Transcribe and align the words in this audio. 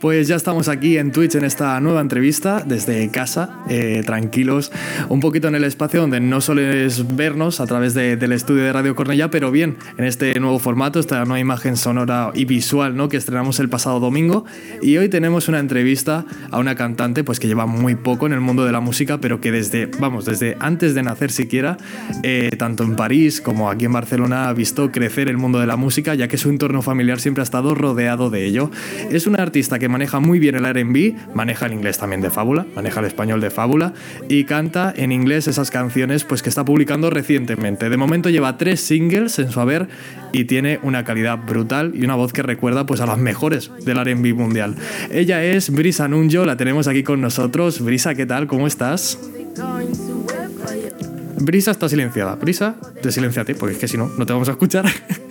Pues 0.00 0.28
ya 0.28 0.36
estamos 0.36 0.68
aquí 0.68 0.98
en 0.98 1.10
Twitch 1.10 1.36
en 1.36 1.44
esta 1.44 1.80
nueva 1.80 2.02
entrevista 2.02 2.62
desde 2.62 3.08
casa, 3.10 3.60
eh, 3.70 4.02
tranquilos, 4.04 4.70
un 5.08 5.20
poquito 5.20 5.48
en 5.48 5.54
el 5.54 5.64
espacio 5.64 6.02
donde 6.02 6.20
no 6.20 6.42
sueles 6.42 7.16
vernos 7.16 7.60
a 7.60 7.66
través 7.66 7.94
del 7.94 8.30
estudio 8.32 8.64
de 8.64 8.74
Radio 8.74 8.94
Cornella, 8.94 9.30
pero 9.30 9.50
bien, 9.50 9.78
en 9.96 10.04
este 10.04 10.38
nuevo 10.38 10.58
formato, 10.58 11.00
esta 11.00 11.24
nueva 11.24 11.40
imagen 11.40 11.78
sonora 11.78 12.30
y 12.34 12.44
visual 12.44 12.94
¿no? 12.94 13.08
que 13.08 13.16
estrenamos 13.16 13.58
el 13.58 13.70
pasado 13.70 13.98
domingo. 13.98 14.44
Y 14.82 14.98
hoy 14.98 15.08
tenemos 15.08 15.48
una 15.48 15.60
entrevista 15.60 16.26
a 16.50 16.58
una 16.58 16.74
cantante 16.74 17.24
pues, 17.24 17.40
que 17.40 17.48
lleva 17.48 17.64
muy 17.64 17.94
poco 17.94 18.26
en 18.26 18.34
el 18.34 18.40
mundo 18.42 18.66
de 18.66 18.72
la 18.72 18.80
música, 18.80 19.18
pero 19.18 19.40
que 19.40 19.50
desde, 19.50 19.86
vamos, 19.98 20.26
desde 20.26 20.58
antes 20.60 20.94
de 20.94 21.04
nacer 21.04 21.32
siquiera, 21.32 21.78
eh, 22.22 22.50
tanto 22.58 22.84
en 22.84 22.96
París 22.96 23.40
como 23.40 23.70
aquí 23.70 23.86
en 23.86 23.94
Barcelona, 23.94 24.50
ha 24.50 24.52
visto 24.52 24.92
crecer 24.92 25.30
el 25.30 25.38
mundo 25.38 25.58
de 25.58 25.66
la 25.66 25.76
música, 25.76 26.14
ya 26.14 26.28
que 26.28 26.36
su 26.36 26.50
entorno 26.50 26.82
familiar 26.82 27.18
siempre 27.18 27.40
ha 27.40 27.44
estado 27.44 27.74
rodeado 27.74 28.28
de 28.28 28.44
ello. 28.44 28.70
Es 29.10 29.26
una 29.26 29.42
artista 29.42 29.78
que 29.78 29.85
maneja 29.88 30.20
muy 30.20 30.38
bien 30.38 30.54
el 30.54 30.64
RB, 30.64 31.34
maneja 31.34 31.66
el 31.66 31.72
inglés 31.72 31.98
también 31.98 32.20
de 32.20 32.30
fábula, 32.30 32.66
maneja 32.74 33.00
el 33.00 33.06
español 33.06 33.40
de 33.40 33.50
fábula 33.50 33.92
y 34.28 34.44
canta 34.44 34.92
en 34.96 35.12
inglés 35.12 35.48
esas 35.48 35.70
canciones 35.70 36.24
pues, 36.24 36.42
que 36.42 36.48
está 36.48 36.64
publicando 36.64 37.10
recientemente. 37.10 37.88
De 37.88 37.96
momento 37.96 38.30
lleva 38.30 38.58
tres 38.58 38.80
singles 38.80 39.38
en 39.38 39.50
su 39.50 39.60
haber 39.60 39.88
y 40.32 40.44
tiene 40.44 40.80
una 40.82 41.04
calidad 41.04 41.38
brutal 41.38 41.92
y 41.94 42.04
una 42.04 42.14
voz 42.14 42.32
que 42.32 42.42
recuerda 42.42 42.86
pues, 42.86 43.00
a 43.00 43.06
las 43.06 43.18
mejores 43.18 43.70
del 43.84 43.98
RB 43.98 44.34
mundial. 44.34 44.76
Ella 45.10 45.44
es 45.44 45.70
Brisa 45.70 46.08
Nunjo, 46.08 46.44
la 46.44 46.56
tenemos 46.56 46.88
aquí 46.88 47.02
con 47.02 47.20
nosotros. 47.20 47.80
Brisa, 47.80 48.14
¿qué 48.14 48.26
tal? 48.26 48.46
¿Cómo 48.46 48.66
estás? 48.66 49.18
Brisa 51.38 51.70
está 51.70 51.88
silenciada. 51.88 52.34
Brisa, 52.34 52.76
ti 53.02 53.54
porque 53.54 53.74
es 53.74 53.78
que 53.78 53.88
si 53.88 53.96
no, 53.96 54.10
no 54.18 54.26
te 54.26 54.32
vamos 54.32 54.48
a 54.48 54.52
escuchar. 54.52 54.86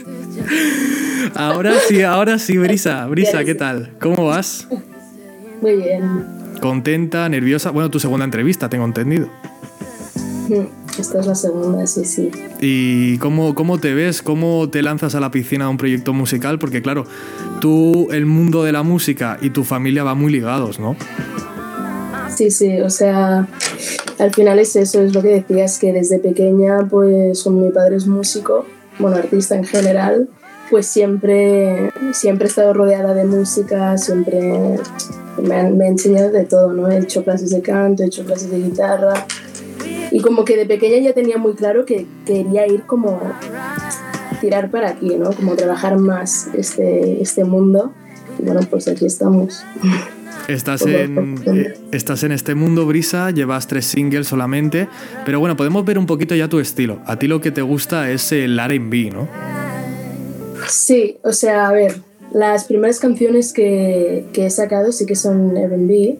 Ahora 1.36 1.74
sí, 1.88 2.02
ahora 2.02 2.40
sí, 2.40 2.58
Brisa. 2.58 3.06
Brisa, 3.08 3.44
¿qué 3.44 3.56
tal? 3.56 3.92
¿Cómo 4.00 4.26
vas? 4.26 4.68
Muy 5.62 5.76
bien. 5.76 6.26
¿Contenta, 6.62 7.28
nerviosa? 7.28 7.72
Bueno, 7.72 7.90
tu 7.90 8.00
segunda 8.00 8.24
entrevista, 8.24 8.70
tengo 8.70 8.86
entendido. 8.86 9.28
Mm, 10.48 10.66
esta 10.98 11.20
es 11.20 11.26
la 11.26 11.36
segunda, 11.36 11.86
sí, 11.88 12.06
sí. 12.06 12.32
¿Y 12.62 13.18
cómo, 13.18 13.54
cómo 13.54 13.80
te 13.80 13.94
ves? 13.94 14.22
¿Cómo 14.22 14.70
te 14.70 14.82
lanzas 14.82 15.16
a 15.16 15.20
la 15.20 15.32
piscina 15.32 15.66
de 15.66 15.72
un 15.72 15.78
proyecto 15.78 16.14
musical? 16.14 16.58
Porque 16.58 16.82
claro, 16.82 17.06
tú, 17.60 18.08
el 18.12 18.26
mundo 18.26 18.64
de 18.64 18.72
la 18.72 18.84
música 18.84 19.38
y 19.42 19.50
tu 19.50 19.64
familia 19.64 20.04
van 20.04 20.18
muy 20.18 20.32
ligados, 20.32 20.80
¿no? 20.80 20.96
Sí, 22.34 22.50
sí, 22.50 22.80
o 22.82 22.90
sea, 22.90 23.48
al 24.20 24.34
final 24.34 24.60
es 24.60 24.76
eso, 24.76 25.02
es 25.02 25.14
lo 25.14 25.22
que 25.22 25.30
decías, 25.30 25.80
que 25.80 25.92
desde 25.92 26.20
pequeña, 26.20 26.88
pues 26.90 27.46
mi 27.48 27.70
padre 27.70 27.98
es 27.98 28.08
músico, 28.08 28.66
bueno, 29.00 29.18
artista 29.18 29.56
en 29.56 29.66
general, 29.66 30.30
pues 30.70 30.88
siempre, 30.88 31.92
siempre 32.14 32.48
he 32.48 32.50
estado 32.50 32.74
rodeada 32.74 33.14
de 33.14 33.26
música, 33.26 33.98
siempre 33.98 34.80
me 35.42 35.56
han, 35.56 35.78
me 35.78 35.88
enseñado 35.88 36.32
de 36.32 36.46
todo, 36.46 36.74
¿no? 36.74 36.90
He 36.90 37.00
hecho 37.00 37.24
clases 37.24 37.52
de 37.52 37.62
canto, 37.62 38.04
he 38.04 38.08
hecho 38.08 38.26
clases 38.26 38.50
de 38.50 38.58
guitarra 38.58 39.26
y 40.12 40.22
como 40.22 40.46
que 40.46 40.58
de 40.58 40.66
pequeña 40.66 40.98
ya 41.00 41.14
tenía 41.14 41.38
muy 41.38 41.54
claro 41.54 41.86
que 41.86 42.08
quería 42.26 42.68
ir 42.68 42.84
como 42.84 43.20
tirar 44.42 44.72
para 44.72 44.90
aquí, 44.90 45.16
¿no? 45.18 45.32
Como 45.32 45.56
trabajar 45.56 45.98
más 45.98 46.50
este, 46.54 47.22
este 47.22 47.44
mundo 47.44 47.94
y 48.40 48.44
bueno, 48.44 48.62
pues 48.70 48.88
aquí 48.88 49.06
estamos. 49.06 49.64
Estás 50.48 50.84
en, 50.84 51.42
eh, 51.46 51.74
estás 51.92 52.24
en 52.24 52.32
este 52.32 52.54
mundo, 52.54 52.86
Brisa, 52.86 53.32
llevas 53.32 53.68
tres 53.68 53.86
singles 53.86 54.28
solamente, 54.28 54.88
pero 55.26 55.40
bueno, 55.40 55.56
podemos 55.56 55.84
ver 55.86 55.98
un 55.98 56.06
poquito 56.06 56.36
ya 56.36 56.48
tu 56.48 56.60
estilo. 56.60 57.00
A 57.06 57.18
ti 57.18 57.28
lo 57.28 57.42
que 57.42 57.52
te 57.52 57.62
gusta 57.62 58.12
es 58.12 58.32
el 58.32 58.60
RB, 58.60 59.12
¿no? 59.12 59.55
Sí, 60.70 61.18
o 61.24 61.32
sea, 61.32 61.68
a 61.68 61.72
ver, 61.72 62.02
las 62.34 62.66
primeras 62.66 63.00
canciones 63.00 63.54
que, 63.54 64.26
que 64.34 64.48
he 64.48 64.50
sacado 64.50 64.92
sí 64.92 65.06
que 65.06 65.16
son 65.16 65.56
RB, 65.56 66.18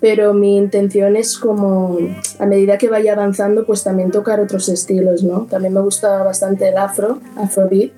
pero 0.00 0.32
mi 0.32 0.56
intención 0.56 1.16
es 1.16 1.38
como, 1.38 1.98
a 2.38 2.46
medida 2.46 2.78
que 2.78 2.88
vaya 2.88 3.14
avanzando, 3.14 3.66
pues 3.66 3.82
también 3.82 4.10
tocar 4.10 4.40
otros 4.40 4.68
estilos, 4.68 5.24
¿no? 5.24 5.46
También 5.50 5.74
me 5.74 5.80
gusta 5.80 6.22
bastante 6.22 6.68
el 6.68 6.76
afro, 6.76 7.18
afrobeat. 7.36 7.90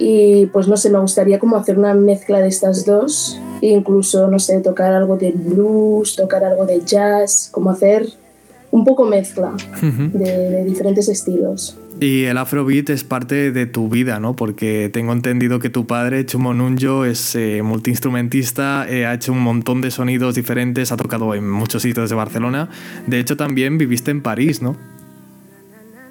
Y 0.00 0.46
pues 0.46 0.66
no 0.66 0.76
sé, 0.76 0.90
me 0.90 0.98
gustaría 0.98 1.38
como 1.38 1.56
hacer 1.56 1.78
una 1.78 1.94
mezcla 1.94 2.40
de 2.40 2.48
estas 2.48 2.84
dos, 2.84 3.38
e 3.62 3.68
incluso, 3.68 4.28
no 4.28 4.38
sé, 4.38 4.60
tocar 4.60 4.92
algo 4.92 5.16
de 5.16 5.30
blues, 5.32 6.16
tocar 6.16 6.42
algo 6.42 6.66
de 6.66 6.80
jazz, 6.84 7.48
como 7.52 7.70
hacer 7.70 8.08
un 8.72 8.84
poco 8.84 9.04
mezcla 9.04 9.52
de, 9.82 10.50
de 10.50 10.64
diferentes 10.64 11.08
estilos. 11.08 11.76
Y 12.00 12.24
el 12.24 12.38
afrobeat 12.38 12.88
es 12.88 13.04
parte 13.04 13.52
de 13.52 13.66
tu 13.66 13.90
vida, 13.90 14.20
¿no? 14.20 14.34
Porque 14.34 14.88
tengo 14.90 15.12
entendido 15.12 15.58
que 15.58 15.68
tu 15.68 15.86
padre, 15.86 16.24
Chumo 16.24 16.54
Nunjo, 16.54 17.04
es 17.04 17.34
eh, 17.34 17.60
multiinstrumentista, 17.62 18.86
eh, 18.88 19.04
ha 19.04 19.12
hecho 19.12 19.32
un 19.32 19.40
montón 19.40 19.82
de 19.82 19.90
sonidos 19.90 20.34
diferentes, 20.34 20.92
ha 20.92 20.96
tocado 20.96 21.34
en 21.34 21.48
muchos 21.50 21.82
sitios 21.82 22.08
de 22.08 22.16
Barcelona. 22.16 22.70
De 23.06 23.20
hecho, 23.20 23.36
también 23.36 23.76
viviste 23.76 24.10
en 24.10 24.22
París, 24.22 24.62
¿no? 24.62 24.76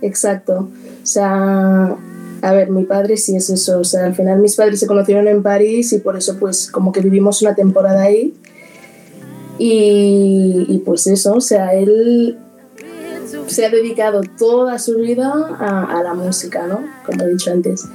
Exacto. 0.04 0.70
O 1.02 1.06
sea, 1.08 1.96
a 2.44 2.54
ver, 2.54 2.70
mi 2.70 2.84
padre 2.84 3.18
sí 3.18 3.36
es 3.36 3.50
eso. 3.50 3.80
O 3.80 3.84
sea, 3.84 4.06
al 4.06 4.14
final 4.14 4.40
mis 4.40 4.56
padres 4.56 4.80
se 4.80 4.86
conocieron 4.86 5.28
en 5.28 5.42
París 5.42 5.92
y 5.94 5.98
por 5.98 6.16
eso 6.16 6.38
pues 6.38 6.70
como 6.70 6.92
que 6.92 7.02
vivimos 7.02 7.42
una 7.42 7.56
temporada 7.56 8.04
ahí. 8.04 8.36
Y, 9.58 10.68
y 10.70 10.78
pues 10.86 11.08
eso, 11.08 11.34
o 11.34 11.42
sea, 11.42 11.74
él 11.74 12.38
se 13.50 13.66
ha 13.66 13.70
dedicado 13.70 14.22
toda 14.38 14.80
su 14.80 14.98
vida 14.98 15.32
a, 15.60 16.02
la 16.04 16.14
música, 16.14 16.68
¿no? 16.68 16.84
Como 17.06 17.24
he 17.24 17.30
dicho 17.30 17.52
antes. 17.52 17.86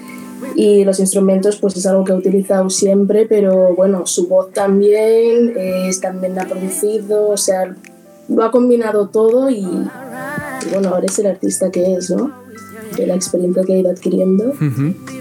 Y 0.54 0.84
los 0.84 1.00
instrumentos, 1.00 1.56
pues 1.56 1.76
es 1.76 1.86
algo 1.86 2.04
que 2.04 2.12
ha 2.12 2.16
utilizado 2.16 2.68
siempre, 2.68 3.26
pero 3.26 3.74
bueno, 3.74 4.06
su 4.06 4.28
voz 4.28 4.52
también, 4.52 5.54
es, 5.56 6.00
también 6.00 6.34
la 6.34 6.42
ha 6.42 6.48
producido, 6.48 7.28
o 7.28 7.36
sea, 7.36 7.74
lo 8.28 8.42
ha 8.42 8.50
combinado 8.50 9.08
todo 9.08 9.48
y, 9.48 9.60
y 9.64 10.70
bueno, 10.72 10.90
ahora 10.90 11.06
es 11.06 11.18
el 11.18 11.26
artista 11.26 11.70
que 11.70 11.94
es, 11.94 12.10
¿no? 12.10 12.44
De 12.96 13.06
la 13.06 13.14
experiencia 13.14 13.62
que 13.64 13.74
ha 13.74 13.78
ido 13.78 13.90
adquiriendo. 13.90 14.52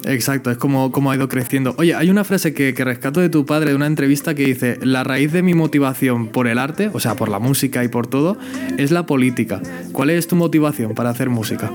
Exacto, 0.06 0.52
es 0.52 0.58
como, 0.58 0.92
como 0.92 1.12
ha 1.12 1.16
ido 1.16 1.28
creciendo. 1.28 1.76
Oye, 1.78 1.96
hay 1.96 2.10
una 2.10 2.24
frase 2.24 2.54
que, 2.54 2.74
que, 2.74 2.84
rescato 2.84 3.20
de 3.20 3.30
tu 3.30 3.46
padre 3.46 3.72
de 3.72 3.76
una 3.76 3.88
entrevista 3.88 4.36
que 4.36 4.46
dice, 4.46 4.78
la 4.82 5.04
raíz 5.04 5.32
de 5.32 5.44
mi 5.44 5.54
motivación 5.54 6.28
por 6.28 6.48
el 6.48 6.58
arte, 6.58 6.90
o 6.94 7.00
sea, 7.00 7.16
por 7.16 7.30
la 7.30 7.40
música 7.40 7.84
y 7.84 7.88
por 7.88 8.08
todo, 8.08 8.38
es 8.78 8.92
la 8.92 9.06
política. 9.06 9.62
¿Cuál 9.92 10.10
es 10.10 10.28
tu 10.28 10.36
motivación 10.36 10.94
para 10.94 11.10
hacer 11.10 11.30
música? 11.30 11.72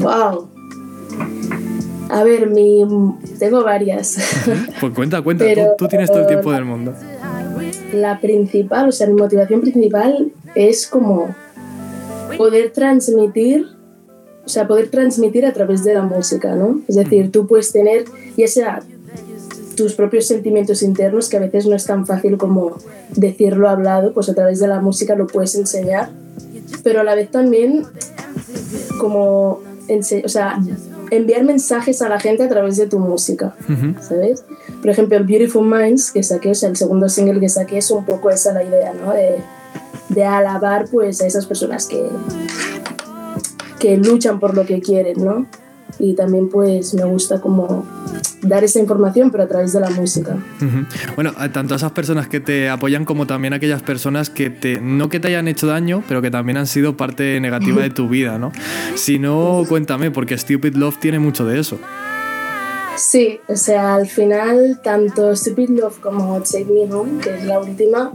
Wow. 0.00 0.48
A 2.10 2.24
ver, 2.24 2.50
mi... 2.50 2.84
tengo 3.38 3.64
varias. 3.64 4.18
Pues 4.80 4.92
cuenta, 4.94 5.22
cuenta, 5.22 5.44
tú, 5.78 5.88
tienes 5.88 6.10
todo 6.10 6.20
el 6.20 6.26
tiempo 6.26 6.52
del 6.52 6.64
mundo. 6.64 6.94
La 7.94 8.20
principal, 8.20 8.88
o 8.88 8.92
sea, 8.92 9.06
mi 9.06 9.14
motivación 9.14 9.60
principal 9.60 10.32
es 10.54 10.86
como 10.86 11.34
poder 12.36 12.70
transmitir 12.70 13.66
o 14.44 14.48
sea, 14.48 14.66
poder 14.66 14.88
transmitir 14.88 15.46
a 15.46 15.52
través 15.52 15.84
de 15.84 15.94
la 15.94 16.02
música, 16.02 16.54
¿no? 16.54 16.80
Es 16.88 16.96
decir, 16.96 17.30
tú 17.30 17.46
puedes 17.46 17.72
tener, 17.72 18.04
ya 18.36 18.48
sea 18.48 18.82
tus 19.76 19.94
propios 19.94 20.26
sentimientos 20.26 20.82
internos, 20.82 21.28
que 21.28 21.36
a 21.36 21.40
veces 21.40 21.66
no 21.66 21.74
es 21.74 21.86
tan 21.86 22.06
fácil 22.06 22.36
como 22.36 22.76
decirlo 23.16 23.68
hablado, 23.68 24.12
pues 24.12 24.28
a 24.28 24.34
través 24.34 24.58
de 24.58 24.68
la 24.68 24.80
música 24.80 25.14
lo 25.14 25.26
puedes 25.26 25.54
enseñar, 25.54 26.10
pero 26.82 27.00
a 27.00 27.04
la 27.04 27.14
vez 27.14 27.30
también 27.30 27.84
como, 28.98 29.60
o 29.88 30.28
sea, 30.28 30.58
enviar 31.10 31.44
mensajes 31.44 32.02
a 32.02 32.08
la 32.08 32.18
gente 32.18 32.42
a 32.42 32.48
través 32.48 32.76
de 32.76 32.86
tu 32.86 32.98
música, 32.98 33.54
¿sabes? 34.00 34.44
Por 34.80 34.90
ejemplo, 34.90 35.16
el 35.16 35.24
Beautiful 35.24 35.66
Minds 35.66 36.10
que 36.10 36.22
saqué, 36.22 36.50
o 36.50 36.54
sea, 36.54 36.68
el 36.68 36.76
segundo 36.76 37.08
single 37.08 37.40
que 37.40 37.48
saqué 37.48 37.78
es 37.78 37.90
un 37.90 38.04
poco 38.04 38.30
esa 38.30 38.52
la 38.52 38.64
idea, 38.64 38.92
¿no? 38.92 39.12
De, 39.12 39.36
de 40.08 40.24
alabar 40.24 40.86
pues 40.90 41.20
a 41.20 41.26
esas 41.26 41.46
personas 41.46 41.86
que, 41.86 42.02
que 43.82 43.96
luchan 43.96 44.38
por 44.38 44.54
lo 44.54 44.64
que 44.64 44.80
quieren, 44.80 45.24
¿no? 45.24 45.44
Y 45.98 46.14
también 46.14 46.48
pues 46.48 46.94
me 46.94 47.02
gusta 47.02 47.40
como 47.40 47.84
dar 48.40 48.62
esa 48.62 48.78
información, 48.78 49.32
pero 49.32 49.42
a 49.42 49.48
través 49.48 49.72
de 49.72 49.80
la 49.80 49.90
música. 49.90 50.36
Bueno, 51.16 51.32
tanto 51.52 51.74
a 51.74 51.76
esas 51.76 51.90
personas 51.90 52.28
que 52.28 52.38
te 52.38 52.68
apoyan 52.68 53.04
como 53.04 53.26
también 53.26 53.52
a 53.52 53.56
aquellas 53.56 53.82
personas 53.82 54.30
que 54.30 54.50
te, 54.50 54.80
no 54.80 55.08
que 55.08 55.18
te 55.18 55.28
hayan 55.28 55.48
hecho 55.48 55.66
daño, 55.66 56.04
pero 56.06 56.22
que 56.22 56.30
también 56.30 56.58
han 56.58 56.68
sido 56.68 56.96
parte 56.96 57.40
negativa 57.40 57.82
de 57.82 57.90
tu 57.90 58.08
vida, 58.08 58.38
¿no? 58.38 58.52
Si 58.94 59.18
no, 59.18 59.64
cuéntame, 59.68 60.12
porque 60.12 60.38
Stupid 60.38 60.76
Love 60.76 60.98
tiene 60.98 61.18
mucho 61.18 61.44
de 61.44 61.58
eso. 61.58 61.76
Sí, 62.96 63.40
o 63.48 63.56
sea, 63.56 63.96
al 63.96 64.06
final, 64.06 64.80
tanto 64.84 65.34
Stupid 65.34 65.70
Love 65.70 65.98
como 65.98 66.40
Take 66.40 66.66
Me 66.66 66.92
Home, 66.94 67.20
que 67.20 67.34
es 67.34 67.44
la 67.44 67.58
última, 67.58 68.12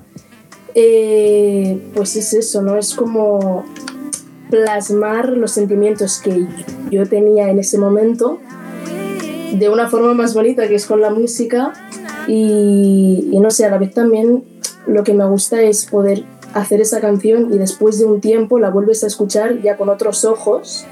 eh, 0.73 1.77
pues 1.93 2.15
es 2.15 2.33
eso, 2.33 2.61
¿no? 2.61 2.77
Es 2.77 2.95
como 2.95 3.65
plasmar 4.49 5.29
los 5.29 5.51
sentimientos 5.51 6.19
que 6.19 6.47
yo 6.89 7.07
tenía 7.07 7.49
en 7.49 7.59
ese 7.59 7.77
momento 7.77 8.39
de 9.53 9.69
una 9.69 9.87
forma 9.89 10.13
más 10.13 10.33
bonita 10.33 10.67
que 10.67 10.75
es 10.75 10.85
con 10.85 11.01
la 11.01 11.09
música 11.09 11.73
y, 12.27 13.37
no 13.41 13.49
sé, 13.51 13.65
a 13.65 13.71
la 13.71 13.77
vez 13.77 13.93
también 13.93 14.43
lo 14.85 15.03
que 15.03 15.13
me 15.13 15.25
gusta 15.25 15.61
es 15.61 15.85
poder 15.85 16.23
hacer 16.53 16.81
esa 16.81 16.99
canción 16.99 17.53
y 17.53 17.57
después 17.57 17.99
de 17.99 18.05
un 18.05 18.21
tiempo 18.21 18.59
la 18.59 18.69
vuelves 18.69 19.03
a 19.03 19.07
escuchar 19.07 19.61
ya 19.61 19.77
con 19.77 19.89
otros 19.89 20.25
ojos 20.25 20.85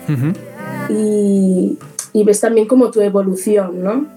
y, 0.89 1.77
y 2.13 2.23
ves 2.23 2.39
también 2.39 2.67
como 2.67 2.91
tu 2.91 3.01
evolución, 3.01 3.83
¿no? 3.83 4.07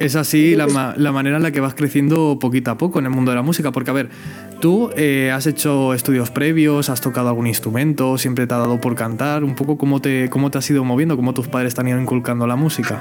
Es 0.00 0.16
así 0.16 0.54
la, 0.54 0.94
la, 0.96 1.12
manera 1.12 1.36
en 1.36 1.42
la 1.42 1.50
que 1.50 1.60
vas 1.60 1.74
creciendo 1.74 2.38
poquito 2.38 2.70
a 2.70 2.78
poco 2.78 2.98
en 2.98 3.06
el 3.06 3.10
mundo 3.10 3.30
de 3.30 3.36
la 3.36 3.42
música, 3.42 3.72
porque 3.72 3.90
a 3.90 3.94
ver, 3.94 4.08
tú 4.60 4.90
eh, 4.96 5.30
has 5.32 5.46
hecho 5.46 5.94
estudios 5.94 6.30
previos, 6.30 6.90
has 6.90 7.00
tocado 7.00 7.28
algún 7.28 7.46
instrumento, 7.46 8.18
siempre 8.18 8.46
te 8.46 8.54
ha 8.54 8.58
dado 8.58 8.80
por 8.80 8.94
cantar, 8.94 9.44
un 9.44 9.54
poco 9.54 9.78
cómo 9.78 10.00
te, 10.00 10.28
cómo 10.30 10.50
te 10.50 10.58
has 10.58 10.70
ido 10.70 10.84
moviendo, 10.84 11.16
cómo 11.16 11.34
tus 11.34 11.48
padres 11.48 11.74
te 11.74 11.80
han 11.80 11.88
ido 11.88 12.00
inculcando 12.00 12.46
la 12.46 12.56
música. 12.56 13.00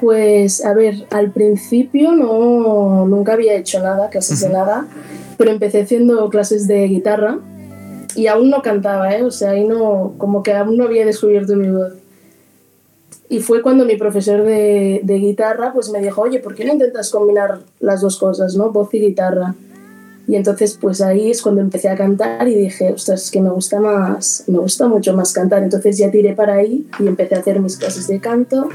Pues 0.00 0.64
a 0.64 0.74
ver, 0.74 1.06
al 1.10 1.32
principio 1.32 2.12
no, 2.12 3.06
nunca 3.06 3.32
había 3.32 3.56
hecho 3.56 3.82
nada, 3.82 4.10
casi 4.10 4.36
de 4.36 4.52
nada, 4.52 4.86
pero 5.36 5.50
empecé 5.50 5.82
haciendo 5.82 6.28
clases 6.30 6.68
de 6.68 6.86
guitarra 6.86 7.38
y 8.14 8.28
aún 8.28 8.50
no 8.50 8.62
cantaba, 8.62 9.14
¿eh? 9.16 9.22
o 9.22 9.30
sea, 9.30 9.50
ahí 9.50 9.64
no, 9.64 10.14
como 10.18 10.42
que 10.42 10.52
aún 10.52 10.76
no 10.76 10.84
había 10.84 11.04
descubierto 11.04 11.56
mi 11.56 11.68
voz. 11.68 11.92
Y 13.30 13.40
fue 13.40 13.60
cuando 13.60 13.84
mi 13.84 13.96
profesor 13.96 14.42
de, 14.42 15.00
de, 15.02 15.14
guitarra 15.18 15.72
pues 15.72 15.90
me 15.90 16.00
dijo, 16.00 16.22
oye, 16.22 16.40
¿por 16.40 16.54
qué 16.54 16.64
no 16.64 16.72
intentas 16.72 17.10
combinar 17.10 17.60
las 17.78 18.00
dos 18.00 18.16
cosas, 18.16 18.56
¿no? 18.56 18.70
voz 18.70 18.92
y 18.94 19.00
guitarra? 19.00 19.54
Y 20.28 20.36
entonces 20.36 20.78
pues 20.78 21.00
ahí 21.00 21.30
es 21.30 21.40
cuando 21.40 21.62
empecé 21.62 21.88
a 21.88 21.96
cantar 21.96 22.46
y 22.48 22.54
dije, 22.54 22.92
ostras, 22.92 23.24
es 23.24 23.30
que 23.30 23.40
me 23.40 23.48
gusta 23.48 23.80
más, 23.80 24.44
me 24.46 24.58
gusta 24.58 24.86
mucho 24.86 25.14
más 25.14 25.32
cantar. 25.32 25.62
Entonces 25.62 25.96
ya 25.96 26.10
tiré 26.10 26.34
para 26.34 26.54
ahí 26.54 26.86
y 26.98 27.06
empecé 27.06 27.34
a 27.34 27.38
hacer 27.38 27.60
mis 27.60 27.78
clases 27.78 28.08
de 28.08 28.20
canto. 28.20 28.68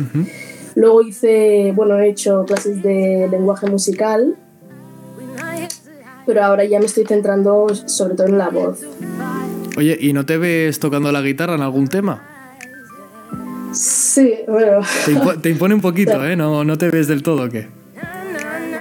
Luego 0.76 1.04
hice, 1.04 1.72
bueno, 1.76 2.00
he 2.00 2.10
hecho 2.10 2.44
clases 2.46 2.82
de 2.82 3.28
lenguaje 3.30 3.68
musical, 3.68 4.36
pero 6.26 6.44
ahora 6.44 6.66
ya 6.66 6.80
me 6.80 6.88
estoy 6.88 7.06
centrando 7.06 7.68
sobre 7.86 8.16
todo 8.16 8.26
en 8.28 8.40
la 8.40 8.50
voz. 8.50 8.82
Oye, 9.78 9.96
¿y 10.00 10.14
no 10.14 10.26
te 10.26 10.38
ves 10.38 10.80
tocando 10.80 11.12
la 11.12 11.22
guitarra 11.22 11.54
en 11.54 11.62
algún 11.62 11.88
tema? 11.88 12.33
Sí, 13.74 14.36
bueno. 14.48 14.80
Te, 15.42 15.50
impone 15.50 15.76
un 15.76 15.82
poquito, 15.82 16.26
¿eh? 16.28 16.36
¿No, 16.36 16.64
¿No 16.64 16.78
te 16.78 16.90
ves 16.90 17.08
del 17.08 17.24
todo 17.24 17.46
o 17.46 17.50
qué? 17.50 17.68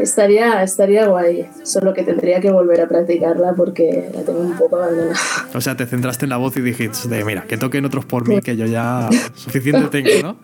Estaría, 0.00 0.64
estaría 0.64 1.06
guay, 1.06 1.46
solo 1.62 1.94
que 1.94 2.02
tendría 2.02 2.40
que 2.40 2.50
volver 2.50 2.80
a 2.80 2.88
practicarla 2.88 3.54
porque 3.54 4.10
la 4.12 4.22
tengo 4.22 4.40
un 4.40 4.56
poco 4.56 4.76
abandonada. 4.76 5.14
O 5.54 5.60
sea, 5.60 5.76
te 5.76 5.86
centraste 5.86 6.24
en 6.24 6.30
la 6.30 6.38
voz 6.38 6.56
y 6.56 6.60
dijiste, 6.60 7.24
mira, 7.24 7.42
que 7.42 7.56
toquen 7.56 7.84
otros 7.84 8.04
por 8.04 8.26
mí, 8.26 8.40
que 8.40 8.56
yo 8.56 8.66
ya 8.66 9.08
suficiente 9.34 10.02
tengo, 10.02 10.22
¿no? 10.22 10.36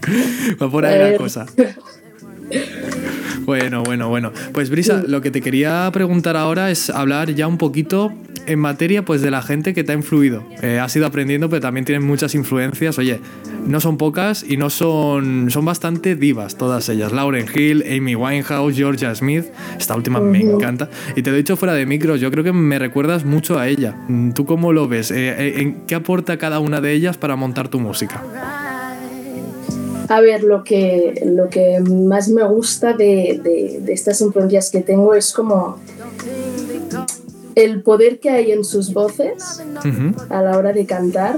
Va 0.60 0.70
por 0.70 0.84
ahí 0.86 1.12
la 1.12 1.16
cosa. 1.16 1.46
Bueno, 3.42 3.84
bueno, 3.84 4.08
bueno. 4.08 4.32
Pues 4.52 4.70
Brisa, 4.70 5.02
lo 5.06 5.20
que 5.20 5.30
te 5.30 5.40
quería 5.40 5.88
preguntar 5.92 6.36
ahora 6.36 6.70
es 6.70 6.90
hablar 6.90 7.32
ya 7.32 7.46
un 7.46 7.58
poquito 7.58 8.12
en 8.46 8.58
materia 8.58 9.04
pues 9.04 9.22
de 9.22 9.30
la 9.30 9.42
gente 9.42 9.74
que 9.74 9.84
te 9.84 9.92
ha 9.92 9.94
influido. 9.94 10.44
Eh, 10.62 10.78
has 10.78 10.94
ido 10.96 11.06
aprendiendo, 11.06 11.48
pero 11.48 11.60
también 11.60 11.84
tienes 11.84 12.04
muchas 12.04 12.34
influencias. 12.34 12.98
Oye, 12.98 13.20
no 13.66 13.80
son 13.80 13.96
pocas 13.96 14.44
y 14.46 14.56
no 14.56 14.70
son. 14.70 15.50
son 15.50 15.64
bastante 15.64 16.16
divas 16.16 16.56
todas 16.56 16.88
ellas. 16.88 17.12
Lauren 17.12 17.46
Hill, 17.54 17.84
Amy 17.90 18.14
Winehouse, 18.14 18.74
Georgia 18.74 19.14
Smith. 19.14 19.46
Esta 19.78 19.96
última 19.96 20.20
me 20.20 20.40
encanta. 20.40 20.88
Y 21.16 21.22
te 21.22 21.30
lo 21.30 21.36
he 21.36 21.38
dicho 21.38 21.56
fuera 21.56 21.74
de 21.74 21.86
micros, 21.86 22.20
yo 22.20 22.30
creo 22.30 22.44
que 22.44 22.52
me 22.52 22.78
recuerdas 22.78 23.24
mucho 23.24 23.58
a 23.58 23.68
ella. 23.68 23.96
¿Tú 24.34 24.46
cómo 24.46 24.72
lo 24.72 24.88
ves? 24.88 25.10
Eh, 25.10 25.34
eh, 25.38 25.74
¿Qué 25.86 25.94
aporta 25.94 26.36
cada 26.38 26.58
una 26.58 26.80
de 26.80 26.92
ellas 26.92 27.16
para 27.16 27.36
montar 27.36 27.68
tu 27.68 27.80
música? 27.80 28.22
A 30.10 30.20
ver, 30.20 30.42
lo 30.42 30.64
que, 30.64 31.22
lo 31.24 31.48
que 31.48 31.78
más 31.80 32.28
me 32.28 32.42
gusta 32.44 32.94
de, 32.94 33.40
de, 33.80 33.92
estas 33.92 34.20
influencias 34.20 34.68
que 34.70 34.80
tengo 34.80 35.14
es 35.14 35.32
como 35.32 35.78
el 37.64 37.82
poder 37.82 38.20
que 38.20 38.30
hay 38.30 38.52
en 38.52 38.64
sus 38.64 38.92
voces 38.92 39.62
a 40.28 40.42
la 40.42 40.56
hora 40.56 40.72
de 40.72 40.86
cantar, 40.86 41.36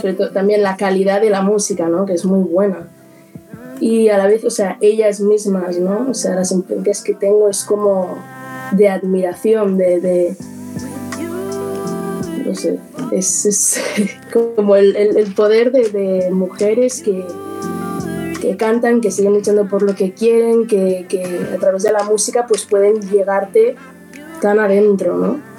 sobre 0.00 0.14
todo 0.14 0.30
también 0.30 0.62
la 0.62 0.76
calidad 0.76 1.20
de 1.20 1.30
la 1.30 1.42
música, 1.42 1.88
¿no? 1.88 2.06
que 2.06 2.14
es 2.14 2.24
muy 2.24 2.42
buena. 2.42 2.88
Y 3.80 4.08
a 4.08 4.18
la 4.18 4.26
vez, 4.26 4.44
o 4.44 4.50
sea, 4.50 4.76
ellas 4.80 5.20
mismas, 5.20 5.78
¿no? 5.78 6.08
O 6.10 6.14
sea, 6.14 6.34
las 6.34 6.50
influencias 6.50 7.00
que 7.02 7.14
tengo 7.14 7.48
es 7.48 7.64
como 7.64 8.18
de 8.72 8.88
admiración, 8.88 9.78
de, 9.78 10.00
de 10.00 10.36
no 12.44 12.54
sé, 12.54 12.78
es, 13.12 13.46
es 13.46 13.80
como 14.56 14.76
el, 14.76 14.96
el, 14.96 15.34
poder 15.34 15.70
de, 15.70 15.90
de 15.90 16.30
mujeres 16.30 17.02
que, 17.02 17.24
que 18.40 18.56
cantan, 18.56 19.00
que 19.00 19.10
siguen 19.10 19.34
luchando 19.34 19.68
por 19.68 19.82
lo 19.82 19.94
que 19.94 20.12
quieren, 20.12 20.66
que, 20.66 21.06
que 21.08 21.24
a 21.54 21.58
través 21.58 21.82
de 21.82 21.92
la 21.92 22.04
música 22.04 22.46
pues 22.46 22.64
pueden 22.64 23.00
llegarte 23.10 23.76
tan 24.40 24.58
adentro, 24.58 25.16
¿no? 25.16 25.58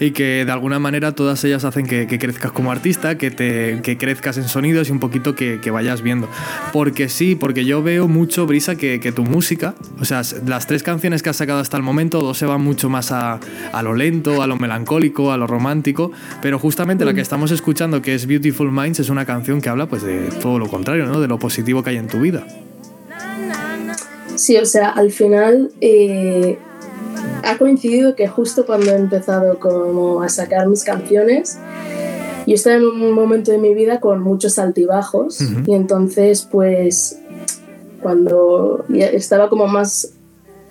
Y 0.00 0.12
que 0.12 0.44
de 0.44 0.52
alguna 0.52 0.78
manera 0.78 1.12
todas 1.12 1.42
ellas 1.44 1.64
hacen 1.64 1.86
que, 1.86 2.06
crezcas 2.06 2.52
como 2.52 2.72
artista, 2.72 3.18
que, 3.18 3.30
te, 3.30 3.80
que 3.82 3.98
crezcas 3.98 4.38
en 4.38 4.48
sonidos 4.48 4.88
y 4.88 4.92
un 4.92 5.00
poquito 5.00 5.34
que, 5.34 5.70
vayas 5.70 6.02
viendo. 6.02 6.28
Porque 6.72 7.08
sí, 7.08 7.34
porque 7.34 7.64
yo 7.64 7.82
veo 7.82 8.08
mucho, 8.08 8.46
Brisa, 8.46 8.76
que, 8.76 9.12
tu 9.14 9.24
música, 9.24 9.74
o 10.00 10.04
sea, 10.04 10.22
las 10.46 10.66
tres 10.66 10.82
canciones 10.82 11.22
que 11.22 11.30
has 11.30 11.36
sacado 11.36 11.60
hasta 11.60 11.76
el 11.76 11.82
momento, 11.82 12.20
dos 12.20 12.38
se 12.38 12.46
van 12.46 12.60
mucho 12.60 12.88
más 12.88 13.12
a, 13.12 13.40
a 13.72 13.82
lo 13.82 13.94
lento, 13.94 14.42
a 14.42 14.46
lo 14.46 14.56
melancólico, 14.56 15.32
a 15.32 15.36
lo 15.36 15.46
romántico, 15.46 16.12
pero 16.42 16.58
justamente 16.58 17.04
la 17.04 17.14
que 17.14 17.20
estamos 17.20 17.50
escuchando, 17.50 18.02
que 18.02 18.14
es 18.14 18.26
Beautiful 18.26 18.72
Minds, 18.72 19.00
es 19.00 19.10
una 19.10 19.24
canción 19.24 19.60
que 19.60 19.68
habla 19.68 19.86
pues 19.86 20.02
de 20.02 20.28
todo 20.40 20.58
lo 20.58 20.68
contrario, 20.68 21.06
¿no? 21.06 21.20
De 21.20 21.28
lo 21.28 21.38
positivo 21.38 21.82
que 21.82 21.90
hay 21.90 21.96
en 21.96 22.08
tu 22.08 22.20
vida. 22.20 22.46
Sí, 24.36 24.56
o 24.56 24.66
sea, 24.66 24.90
al 24.90 25.10
final... 25.10 25.70
Eh 25.80 26.58
ha 27.46 27.58
coincidido 27.58 28.16
que 28.16 28.26
justo 28.26 28.66
cuando 28.66 28.90
he 28.90 28.96
empezado 28.96 29.58
como 29.58 30.22
a 30.22 30.28
sacar 30.28 30.68
mis 30.68 30.84
canciones, 30.84 31.58
yo 32.46 32.54
estaba 32.54 32.76
en 32.76 32.84
un 32.84 33.12
momento 33.12 33.52
de 33.52 33.58
mi 33.58 33.74
vida 33.74 34.00
con 34.00 34.20
muchos 34.20 34.58
altibajos 34.58 35.40
y 35.66 35.74
entonces 35.74 36.46
pues 36.50 37.18
cuando 38.02 38.84
estaba 38.88 39.48
como 39.48 39.66
más 39.66 40.12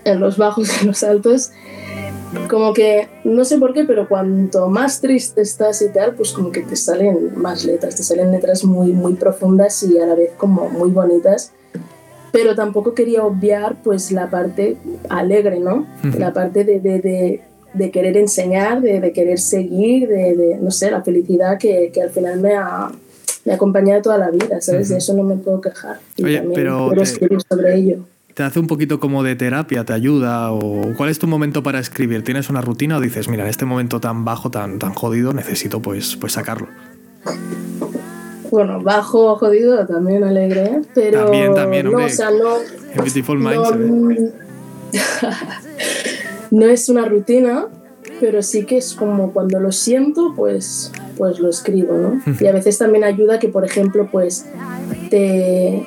en 0.03 0.19
los 0.19 0.37
bajos 0.37 0.69
y 0.69 0.81
en 0.81 0.87
los 0.87 1.03
altos, 1.03 1.51
como 2.49 2.73
que 2.73 3.07
no 3.23 3.45
sé 3.45 3.57
por 3.57 3.73
qué, 3.73 3.85
pero 3.85 4.07
cuanto 4.07 4.67
más 4.67 5.01
triste 5.01 5.41
estás 5.41 5.81
y 5.81 5.89
tal, 5.89 6.15
pues 6.15 6.33
como 6.33 6.51
que 6.51 6.61
te 6.61 6.75
salen 6.75 7.39
más 7.39 7.65
letras, 7.65 7.95
te 7.95 8.03
salen 8.03 8.31
letras 8.31 8.63
muy, 8.63 8.91
muy 8.91 9.13
profundas 9.13 9.81
y 9.83 9.97
a 9.99 10.05
la 10.05 10.15
vez 10.15 10.31
como 10.37 10.69
muy 10.69 10.91
bonitas 10.91 11.51
pero 12.35 12.53
tampoco 12.53 12.93
quería 12.93 13.23
obviar 13.23 13.77
pues 13.81 14.11
la 14.11 14.29
parte 14.29 14.75
alegre, 15.07 15.61
¿no? 15.61 15.87
La 16.19 16.33
parte 16.33 16.65
de, 16.65 16.81
de, 16.81 17.41
de, 17.73 17.91
querer 17.91 18.17
enseñar, 18.17 18.81
de, 18.81 19.13
querer 19.13 19.39
seguir, 19.39 20.09
de, 20.09 20.57
no 20.61 20.69
sé, 20.69 20.91
la 20.91 21.01
felicidad 21.01 21.57
que, 21.57 21.91
que 21.93 22.01
al 22.01 22.09
final 22.09 22.41
me 22.41 22.53
ha, 22.53 22.91
me 23.45 23.53
ha, 23.53 23.55
acompañado 23.55 24.01
toda 24.01 24.17
la 24.17 24.31
vida, 24.31 24.59
¿sabes? 24.59 24.89
De 24.89 24.97
eso 24.97 25.13
no 25.13 25.23
me 25.23 25.37
puedo 25.37 25.61
quejar. 25.61 25.99
Oye, 26.21 26.43
pero 26.53 26.91
te, 26.93 27.03
escribir 27.03 27.39
sobre 27.47 27.73
ello. 27.73 27.99
¿Te 28.33 28.43
hace 28.43 28.59
un 28.59 28.67
poquito 28.67 28.99
como 28.99 29.23
de 29.23 29.37
terapia? 29.37 29.85
¿Te 29.85 29.93
ayuda? 29.93 30.51
¿O 30.51 30.93
cuál 30.97 31.09
es 31.09 31.19
tu 31.19 31.27
momento 31.27 31.63
para 31.63 31.79
escribir? 31.79 32.21
¿Tienes 32.25 32.49
una 32.49 32.59
rutina 32.59 32.97
o 32.97 32.99
dices, 32.99 33.29
mira, 33.29 33.43
en 33.43 33.49
este 33.49 33.63
momento 33.63 34.01
tan 34.01 34.25
bajo, 34.25 34.51
tan, 34.51 34.77
tan 34.77 34.93
jodido, 34.93 35.31
necesito 35.31 35.81
pues, 35.81 36.17
pues 36.17 36.33
sacarlo? 36.33 36.67
Bueno, 38.55 38.81
bajo, 38.81 39.35
jodido, 39.35 39.85
también 39.85 40.23
alegre, 40.23 40.81
pero... 40.93 41.25
También, 41.25 41.53
también, 41.53 41.87
hombre. 41.87 42.03
No, 42.03 42.07
o 42.07 42.09
sea, 42.09 42.31
no... 42.31 42.55
Beautiful 42.95 43.39
Minds. 43.39 44.33
No, 46.51 46.67
es 46.67 46.87
una 46.89 47.05
rutina, 47.05 47.67
pero 48.21 48.41
sí 48.41 48.65
que 48.65 48.77
es 48.77 48.93
como 48.93 49.33
cuando 49.33 49.59
lo 49.59 49.71
siento, 49.73 50.33
pues, 50.35 50.91
pues 51.17 51.39
lo 51.39 51.49
escribo, 51.49 51.97
¿no? 51.97 52.21
Y 52.39 52.45
a 52.45 52.53
veces 52.53 52.77
también 52.77 53.03
ayuda 53.03 53.39
que, 53.39 53.49
por 53.49 53.65
ejemplo, 53.65 54.07
pues 54.09 54.45
te 55.09 55.85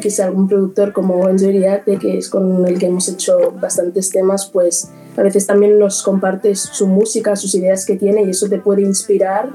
que 0.00 0.08
sea 0.08 0.26
algún 0.26 0.48
productor 0.48 0.92
como 0.92 1.28
Enjoy 1.28 1.62
que 2.00 2.16
es 2.16 2.30
con 2.30 2.66
el 2.66 2.78
que 2.78 2.86
hemos 2.86 3.08
hecho 3.08 3.52
bastantes 3.60 4.08
temas, 4.10 4.46
pues 4.46 4.88
a 5.16 5.22
veces 5.22 5.46
también 5.46 5.78
nos 5.78 6.02
compartes 6.02 6.60
su 6.60 6.86
música, 6.86 7.36
sus 7.36 7.54
ideas 7.54 7.84
que 7.84 7.96
tiene 7.96 8.22
y 8.22 8.30
eso 8.30 8.48
te 8.48 8.58
puede 8.58 8.82
inspirar 8.82 9.50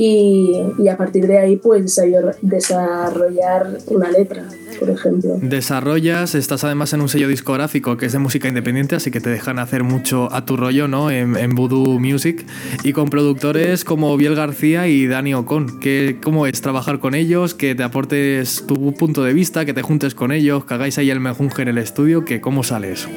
y, 0.00 0.86
a 0.88 0.96
partir 0.96 1.26
de 1.26 1.38
ahí 1.38 1.56
pues 1.56 2.00
desarrollar 2.40 3.78
una 3.88 4.08
letra, 4.08 4.44
por 4.78 4.90
ejemplo. 4.90 5.40
Desarrollas, 5.42 6.36
estás 6.36 6.62
además 6.62 6.92
en 6.92 7.00
un 7.00 7.08
sello 7.08 7.26
discográfico 7.26 7.96
que 7.96 8.06
es 8.06 8.12
de 8.12 8.20
música 8.20 8.46
independiente, 8.46 8.94
así 8.94 9.10
que 9.10 9.20
te 9.20 9.28
dejan 9.28 9.58
hacer 9.58 9.82
mucho 9.82 10.32
a 10.32 10.44
tu 10.44 10.56
rollo, 10.56 10.86
¿no? 10.86 11.10
En, 11.10 11.36
en 11.36 11.56
Voodoo 11.56 11.98
Music 11.98 12.46
y 12.84 12.92
con 12.92 13.10
productores 13.10 13.84
como 13.84 14.16
Biel 14.16 14.36
García 14.36 14.86
y 14.86 15.08
Dani 15.08 15.34
Ocon. 15.34 15.80
Que, 15.80 16.18
¿Cómo 16.22 16.46
es 16.46 16.60
trabajar 16.60 17.00
con 17.00 17.16
ellos? 17.16 17.54
Que 17.54 17.74
te 17.74 17.82
aportes 17.82 18.64
tu 18.68 18.94
punto 18.94 19.24
de 19.24 19.32
vista, 19.32 19.64
que 19.64 19.74
te 19.74 19.82
juntes 19.82 20.14
con 20.14 20.30
ellos, 20.30 20.64
que 20.64 20.74
hagáis 20.74 20.96
ahí 20.98 21.10
el 21.10 21.18
mejunje 21.18 21.62
en 21.62 21.68
el 21.68 21.78
estudio, 21.78 22.24
que 22.24 22.40
¿cómo 22.40 22.62
sale 22.62 22.92
eso? 22.92 23.08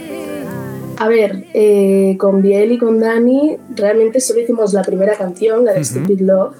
A 0.97 1.07
ver, 1.07 1.45
eh, 1.53 2.15
con 2.17 2.41
Biel 2.41 2.71
y 2.71 2.77
con 2.79 2.99
Dani 2.99 3.57
realmente 3.75 4.19
solo 4.19 4.39
hicimos 4.39 4.73
la 4.73 4.81
primera 4.81 5.15
canción, 5.15 5.65
la 5.65 5.73
de 5.73 5.83
Stupid 5.83 6.21
Love, 6.21 6.55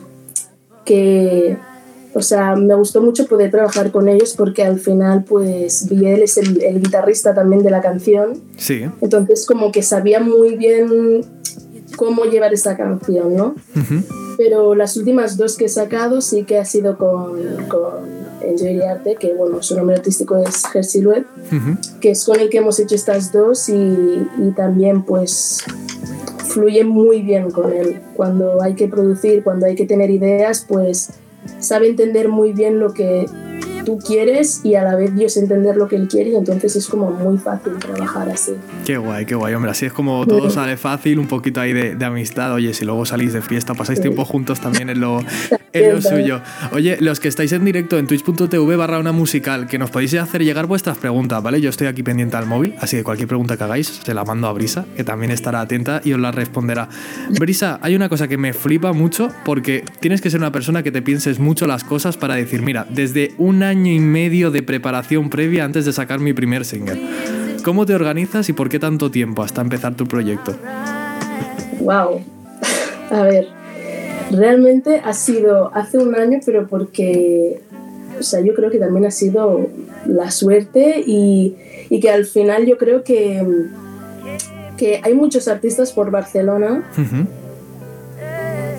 que, 0.85 1.57
o 2.13 2.21
sea, 2.21 2.55
me 2.55 2.75
gustó 2.75 3.01
mucho 3.01 3.27
poder 3.27 3.51
trabajar 3.51 3.91
con 3.91 4.09
ellos 4.09 4.33
porque 4.37 4.63
al 4.63 4.79
final, 4.79 5.23
pues, 5.23 5.87
Biel 5.89 6.23
es 6.23 6.37
el, 6.37 6.81
guitarrista 6.81 7.33
también 7.33 7.63
de 7.63 7.71
la 7.71 7.81
canción. 7.81 8.41
Sí. 8.57 8.85
Entonces, 9.01 9.45
como 9.45 9.71
que 9.71 9.81
sabía 9.81 10.19
muy 10.19 10.57
bien 10.57 11.23
cómo 11.95 12.25
llevar 12.25 12.53
esta 12.53 12.75
canción, 12.77 13.35
¿no? 13.35 13.55
Pero 14.37 14.75
las 14.75 14.97
últimas 14.97 15.37
dos 15.37 15.57
que 15.57 15.65
he 15.65 15.69
sacado 15.69 16.21
sí 16.21 16.43
que 16.43 16.57
ha 16.57 16.65
sido 16.65 16.97
con, 16.97 17.65
con 17.67 18.21
Enjoy 18.41 18.81
Arte, 18.81 19.15
que 19.19 19.33
bueno, 19.33 19.61
su 19.61 19.75
nombre 19.75 19.95
artístico 19.95 20.37
es 20.37 20.63
Her 20.73 20.83
Silhouette, 20.83 21.27
que 21.99 22.11
es 22.11 22.25
con 22.25 22.39
el 22.39 22.49
que 22.49 22.57
hemos 22.57 22.79
hecho 22.79 22.95
estas 22.95 23.31
dos 23.31 23.69
y, 23.69 23.73
y 23.73 24.51
también 24.55 25.03
pues 25.03 25.63
fluye 26.51 26.83
muy 26.83 27.21
bien 27.21 27.51
con 27.51 27.71
él. 27.73 28.01
Cuando 28.15 28.61
hay 28.61 28.75
que 28.75 28.87
producir, 28.87 29.43
cuando 29.43 29.65
hay 29.65 29.75
que 29.75 29.85
tener 29.85 30.09
ideas, 30.09 30.65
pues 30.67 31.13
sabe 31.59 31.87
entender 31.87 32.29
muy 32.29 32.53
bien 32.53 32.79
lo 32.79 32.93
que 32.93 33.25
tú 33.83 33.97
quieres 33.97 34.61
y 34.63 34.75
a 34.75 34.83
la 34.83 34.95
vez 34.95 35.15
Dios 35.15 35.37
entender 35.37 35.75
lo 35.75 35.87
que 35.87 35.95
él 35.95 36.07
quiere 36.07 36.31
y 36.31 36.35
entonces 36.35 36.75
es 36.75 36.87
como 36.87 37.11
muy 37.11 37.37
fácil 37.37 37.73
trabajar 37.79 38.29
así. 38.29 38.53
Qué 38.85 38.97
guay, 38.97 39.25
qué 39.25 39.35
guay, 39.35 39.53
hombre, 39.53 39.71
así 39.71 39.85
es 39.85 39.93
como 39.93 40.25
todo 40.27 40.49
sale 40.49 40.77
fácil, 40.77 41.19
un 41.19 41.27
poquito 41.27 41.61
ahí 41.61 41.73
de, 41.73 42.05
amistad, 42.05 42.53
oye, 42.53 42.73
si 42.73 42.85
luego 42.85 43.05
salís 43.05 43.33
de 43.33 43.41
fiesta, 43.41 43.73
pasáis 43.73 44.01
tiempo 44.01 44.25
juntos 44.25 44.59
también 44.59 44.89
en 44.89 44.99
lo, 44.99 45.21
en 45.79 45.93
lo 45.93 46.01
suyo. 46.01 46.41
Oye, 46.71 46.97
los 46.99 47.19
que 47.19 47.27
estáis 47.27 47.51
en 47.51 47.65
directo 47.65 47.97
en 47.97 48.07
twitch.tv 48.07 48.75
barra 48.75 48.99
una 48.99 49.11
musical, 49.11 49.67
que 49.67 49.77
nos 49.77 49.89
podéis 49.89 50.13
hacer 50.15 50.43
llegar 50.43 50.65
vuestras 50.65 50.97
preguntas, 50.97 51.41
¿vale? 51.41 51.61
Yo 51.61 51.69
estoy 51.69 51.87
aquí 51.87 52.03
pendiente 52.03 52.37
al 52.37 52.45
móvil, 52.45 52.75
así 52.79 52.97
que 52.97 53.03
cualquier 53.03 53.27
pregunta 53.27 53.57
que 53.57 53.63
hagáis 53.63 54.01
se 54.03 54.13
la 54.13 54.23
mando 54.23 54.47
a 54.47 54.53
Brisa, 54.53 54.85
que 54.95 55.03
también 55.03 55.31
estará 55.31 55.61
atenta 55.61 56.01
y 56.03 56.13
os 56.13 56.19
la 56.19 56.31
responderá. 56.31 56.89
Brisa, 57.39 57.79
hay 57.81 57.95
una 57.95 58.09
cosa 58.09 58.27
que 58.27 58.37
me 58.37 58.53
flipa 58.53 58.93
mucho 58.93 59.29
porque 59.45 59.83
tienes 59.99 60.21
que 60.21 60.29
ser 60.29 60.39
una 60.39 60.51
persona 60.51 60.83
que 60.83 60.91
te 60.91 61.01
pienses 61.01 61.39
mucho 61.39 61.67
las 61.67 61.83
cosas 61.83 62.17
para 62.17 62.35
decir, 62.35 62.61
mira, 62.61 62.85
desde 62.89 63.33
un 63.37 63.63
año 63.63 63.91
y 63.91 63.99
medio 63.99 64.51
de 64.51 64.63
preparación 64.63 65.29
previa 65.29 65.65
antes 65.65 65.85
de 65.85 65.93
sacar 65.93 66.19
mi 66.19 66.33
primer 66.33 66.65
single. 66.65 67.01
¿Cómo 67.63 67.85
te 67.85 67.93
organizas 67.93 68.49
y 68.49 68.53
por 68.53 68.69
qué 68.69 68.79
tanto 68.79 69.11
tiempo 69.11 69.43
hasta 69.43 69.61
empezar 69.61 69.95
tu 69.95 70.07
proyecto? 70.07 70.55
Wow. 71.79 72.23
A 73.11 73.23
ver, 73.23 73.60
realmente 74.31 75.01
ha 75.03 75.13
sido 75.13 75.71
hace 75.73 75.97
un 75.97 76.15
año, 76.15 76.39
pero 76.45 76.67
porque, 76.67 77.61
o 78.19 78.23
sea, 78.23 78.41
yo 78.41 78.53
creo 78.53 78.69
que 78.69 78.79
también 78.79 79.05
ha 79.05 79.11
sido 79.11 79.67
la 80.05 80.31
suerte 80.31 81.03
y, 81.05 81.55
que 82.01 82.09
al 82.09 82.25
final 82.25 82.65
yo 82.65 82.77
creo 82.77 83.03
que, 83.03 83.45
que 84.77 85.01
hay 85.03 85.13
muchos 85.13 85.47
artistas 85.47 85.91
por 85.91 86.09
Barcelona 86.09 86.83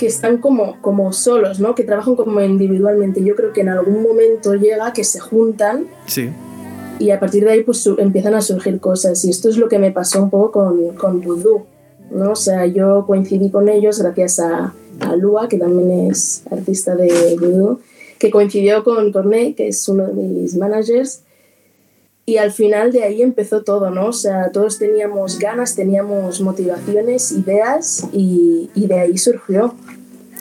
que 0.02 0.08
están 0.08 0.38
como, 0.38 0.80
como 0.80 1.12
solos, 1.12 1.60
¿no? 1.60 1.76
Que 1.76 1.84
trabajan 1.84 2.16
como 2.16 2.40
individualmente. 2.40 3.22
Yo 3.22 3.36
creo 3.36 3.52
que 3.52 3.60
en 3.60 3.68
algún 3.68 4.02
momento 4.02 4.54
llega 4.54 4.92
que 4.92 5.04
se 5.04 5.20
juntan. 5.20 5.86
Sí. 6.06 6.28
Y 6.98 7.10
a 7.10 7.20
partir 7.20 7.44
de 7.44 7.52
ahí 7.52 7.62
pues 7.62 7.88
empiezan 7.98 8.34
a 8.34 8.40
surgir 8.40 8.80
cosas. 8.80 9.24
Y 9.24 9.30
esto 9.30 9.48
es 9.48 9.56
lo 9.58 9.68
que 9.68 9.78
me 9.78 9.92
pasó 9.92 10.20
un 10.20 10.28
poco 10.28 10.50
con, 10.50 10.96
con 10.96 11.20
Voodoo, 11.20 11.66
¿no? 12.14 12.32
O 12.32 12.36
sea, 12.36 12.66
yo 12.66 13.04
coincidí 13.06 13.50
con 13.50 13.68
ellos 13.68 14.00
gracias 14.00 14.40
a, 14.40 14.74
a 15.00 15.16
Lua, 15.16 15.48
que 15.48 15.58
también 15.58 16.10
es 16.10 16.42
artista 16.50 16.94
de 16.94 17.36
Voodoo, 17.40 17.80
que 18.18 18.30
coincidió 18.30 18.84
con 18.84 19.12
Cornet, 19.12 19.56
que 19.56 19.68
es 19.68 19.88
uno 19.88 20.06
de 20.06 20.12
mis 20.12 20.56
managers 20.56 21.22
y 22.24 22.36
al 22.36 22.52
final 22.52 22.92
de 22.92 23.02
ahí 23.02 23.20
empezó 23.20 23.62
todo, 23.64 23.90
¿no? 23.90 24.06
O 24.06 24.12
sea, 24.12 24.52
todos 24.52 24.78
teníamos 24.78 25.38
ganas, 25.38 25.74
teníamos 25.74 26.40
motivaciones, 26.40 27.32
ideas 27.32 28.06
y, 28.12 28.70
de 28.74 28.98
ahí 28.98 29.18
surgió. 29.18 29.74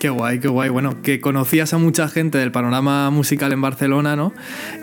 Qué 0.02 0.10
guay, 0.10 0.40
qué 0.40 0.48
guay. 0.48 0.70
Bueno, 0.70 1.04
que 1.04 1.22
conocías 1.22 1.76
a 1.76 1.78
mucha 1.78 2.08
gente 2.08 2.40
del 2.40 2.52
panorama 2.52 3.12
musical 3.12 3.54
en 3.54 3.62
Barcelona, 3.62 4.16
¿no? 4.16 4.34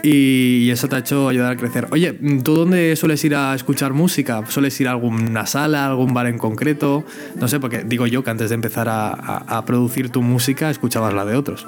Y 0.04 0.70
eso 0.70 0.87
te 0.87 0.94
ha 0.94 1.00
hecho 1.00 1.28
ayudar 1.28 1.54
a 1.54 1.56
crecer. 1.56 1.88
Oye, 1.90 2.12
¿tú 2.44 2.54
dónde 2.54 2.94
sueles 2.94 3.25
ir 3.25 3.34
a 3.34 3.52
escuchar 3.52 3.94
música? 3.94 4.44
¿Sueles 4.46 4.80
ir 4.80 4.87
a 4.87 4.92
alguna 4.92 5.44
sala, 5.46 5.87
algún 5.87 6.14
bar 6.14 6.28
en 6.28 6.38
concreto? 6.38 7.04
No 7.34 7.48
sé, 7.48 7.58
porque 7.58 7.82
digo 7.84 8.06
yo 8.06 8.22
que 8.22 8.30
antes 8.30 8.50
de 8.50 8.54
empezar 8.54 8.88
a, 8.88 9.10
a 9.10 9.64
producir 9.64 10.10
tu 10.10 10.22
música 10.22 10.70
escuchabas 10.70 11.12
la 11.12 11.25
de 11.25 11.34
otros. 11.34 11.66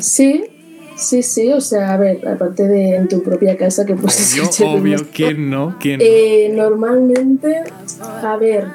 Sí, 0.00 0.44
Sí, 0.96 1.22
sí, 1.22 1.52
o 1.52 1.60
sea, 1.60 1.92
a 1.92 1.98
ver, 1.98 2.26
aparte 2.26 2.66
de 2.66 2.96
en 2.96 3.06
tu 3.06 3.22
propia 3.22 3.58
casa 3.58 3.84
que 3.84 3.94
pues 3.94 4.34
Obvio, 4.58 4.70
obvio, 4.70 5.06
¿quién 5.12 5.50
no? 5.50 5.76
¿Quién 5.78 6.00
eh, 6.02 6.50
Normalmente, 6.54 7.64
a 8.00 8.36
ver, 8.38 8.66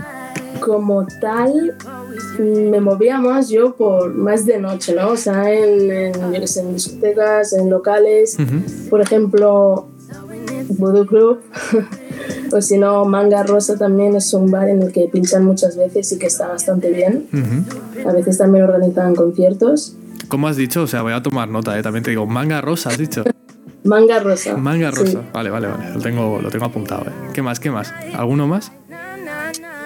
como 0.61 1.05
tal, 1.19 1.75
me 2.39 2.79
movía 2.79 3.19
más 3.19 3.49
yo 3.49 3.75
por 3.75 4.13
más 4.13 4.45
de 4.45 4.59
noche, 4.59 4.95
¿no? 4.95 5.09
O 5.09 5.17
sea, 5.17 5.51
en, 5.51 5.91
en, 5.91 6.13
en 6.33 6.73
discotecas, 6.73 7.53
en 7.53 7.69
locales, 7.69 8.37
por 8.89 9.01
ejemplo, 9.01 9.87
Voodoo 10.69 11.05
Club, 11.05 11.39
o 12.53 12.61
si 12.61 12.77
no, 12.77 13.05
Manga 13.05 13.43
Rosa 13.43 13.77
también 13.77 14.15
es 14.15 14.33
un 14.33 14.49
bar 14.49 14.69
en 14.69 14.81
el 14.81 14.91
que 14.91 15.09
pinchan 15.11 15.43
muchas 15.43 15.75
veces 15.75 16.11
y 16.11 16.19
que 16.19 16.27
está 16.27 16.47
bastante 16.47 16.91
bien. 16.91 17.27
A 18.07 18.13
veces 18.13 18.37
también 18.37 18.63
organizan 18.63 19.15
conciertos. 19.15 19.95
¿Cómo 20.27 20.47
has 20.47 20.55
dicho? 20.55 20.83
O 20.83 20.87
sea, 20.87 21.01
voy 21.01 21.13
a 21.13 21.21
tomar 21.21 21.49
nota, 21.49 21.77
¿eh? 21.77 21.83
También 21.83 22.03
te 22.03 22.11
digo, 22.11 22.25
manga 22.25 22.61
rosa, 22.61 22.89
has 22.89 22.97
dicho. 22.97 23.23
Manga 23.83 24.19
rosa. 24.19 24.55
Manga 24.55 24.91
rosa. 24.91 25.21
Vale, 25.33 25.49
vale, 25.49 25.67
vale. 25.67 25.89
Lo 25.93 25.99
tengo, 25.99 26.39
lo 26.41 26.49
tengo 26.49 26.65
apuntado, 26.65 27.03
¿eh? 27.07 27.13
¿Qué 27.33 27.41
más? 27.41 27.59
¿Qué 27.59 27.71
más? 27.71 27.91
¿Alguno 28.13 28.47
más? 28.47 28.71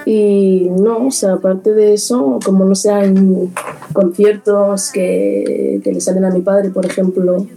Y 0.06 0.70
no, 0.70 1.08
o 1.08 1.12
sea, 1.12 1.34
aparte 1.34 1.74
de 1.74 1.94
eso, 1.94 2.40
como 2.44 2.66
no 2.66 2.76
sean 2.76 3.52
conciertos 3.94 4.92
que, 4.92 5.82
que 5.84 5.92
le 5.92 6.02
salen 6.02 6.26
a 6.26 6.30
mi 6.30 6.42
padre, 6.42 6.70
por 6.70 6.86
ejemplo, 6.86 7.48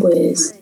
pues 0.00 0.58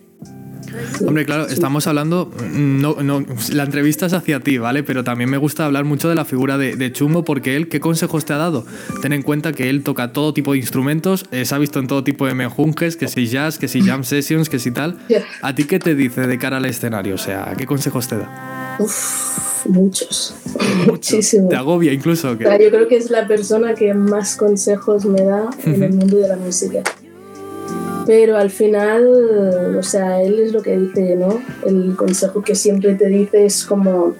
Hombre, 1.07 1.25
claro, 1.25 1.47
estamos 1.47 1.87
hablando, 1.87 2.31
no, 2.53 2.97
no, 3.03 3.25
la 3.53 3.65
entrevista 3.65 4.07
es 4.07 4.13
hacia 4.13 4.41
ti, 4.41 4.59
¿vale? 4.59 4.83
Pero 4.83 5.05
también 5.05 5.31
me 5.31 5.37
gusta 5.37 5.65
hablar 5.65 5.85
mucho 5.85 6.09
de 6.09 6.15
la 6.15 6.25
figura 6.25 6.59
de, 6.59 6.93
Chumbo 6.93 7.25
porque 7.25 7.57
él, 7.57 7.69
¿qué 7.69 7.81
consejos 7.81 8.25
te 8.25 8.33
ha 8.33 8.37
dado? 8.37 8.65
Ten 9.03 9.13
en 9.13 9.23
cuenta 9.23 9.53
que 9.53 9.69
él 9.69 9.83
toca 9.83 10.13
todo 10.13 10.33
tipo 10.33 10.53
de 10.53 10.59
instrumentos, 10.59 11.27
se 11.31 11.55
ha 11.55 11.59
visto 11.59 11.79
en 11.79 11.87
todo 11.87 12.05
tipo 12.05 12.27
de 12.27 12.35
menjunjes, 12.35 12.97
que 12.97 13.09
si 13.09 13.27
jazz, 13.27 13.59
que 13.59 13.69
si 13.69 13.83
jam 13.83 14.05
sessions, 14.05 14.49
que 14.49 14.59
si 14.59 14.71
tal. 14.71 14.99
¿A 15.43 15.55
ti 15.55 15.65
qué 15.65 15.79
te 15.79 15.95
dice 15.95 16.27
de 16.27 16.39
cara 16.39 16.59
al 16.59 16.65
escenario? 16.65 17.15
O 17.15 17.19
sea, 17.19 17.55
¿qué 17.57 17.67
consejos 17.67 18.09
te 18.09 18.17
da? 18.19 18.66
Uf, 18.79 19.67
muchos. 19.67 20.35
Muchísimo. 20.87 21.49
¿Te 21.49 21.57
agobia 21.57 21.93
incluso? 21.93 22.33
yo 22.35 22.71
creo 22.71 22.89
que 22.89 22.97
es 22.97 23.11
la 23.11 23.27
persona 23.27 23.75
que 23.75 23.95
más 23.95 24.37
consejos 24.37 25.05
me 25.05 25.23
da 25.23 25.51
en 25.65 25.83
el 25.83 25.93
mundo 25.93 26.19
de 26.19 26.29
la 26.29 26.37
música. 26.37 26.83
Pero 28.07 28.37
al 28.37 28.51
final, 28.51 29.77
o 29.77 29.83
sea, 29.83 30.23
él 30.23 30.39
es 30.39 30.53
lo 30.53 30.63
que 30.63 30.77
dice, 30.77 31.17
¿no? 31.17 31.41
El 31.67 31.97
consejo 31.97 32.43
que 32.43 32.55
siempre 32.55 32.95
te 32.95 33.07
dice 33.07 33.45
es 33.45 33.65
como 33.65 34.15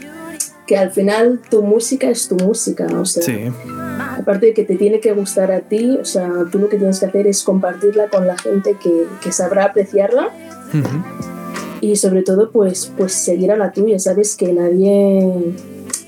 que 0.67 0.77
al 0.77 0.91
final 0.91 1.41
tu 1.49 1.63
música 1.63 2.11
es 2.11 2.27
tu 2.27 2.35
música, 2.35 2.87
o 2.87 3.05
sea, 3.05 3.23
sí. 3.23 3.53
aparte 4.19 4.47
de 4.47 4.55
que 4.55 4.65
te 4.65 4.75
tiene 4.75 4.99
que 4.99 5.13
gustar 5.13 5.53
a 5.53 5.61
ti, 5.61 5.97
o 6.01 6.05
sea, 6.05 6.29
tú 6.51 6.59
lo 6.59 6.69
que 6.69 6.77
tienes 6.77 6.99
que 6.99 7.07
hacer 7.07 7.29
es 7.29 7.45
compartirla 7.45 8.09
con 8.09 8.27
la 8.27 8.37
gente 8.37 8.77
que, 8.83 9.07
que 9.23 9.31
sabrá 9.31 9.67
apreciarla 9.67 10.31
y 11.81 11.97
sobre 11.97 12.23
todo 12.23 12.51
pues, 12.51 12.93
pues 12.97 13.13
seguir 13.13 13.53
a 13.53 13.57
la 13.57 13.73
tuya, 13.73 13.99
sabes 13.99 14.37
que 14.37 14.53
nadie 14.53 15.55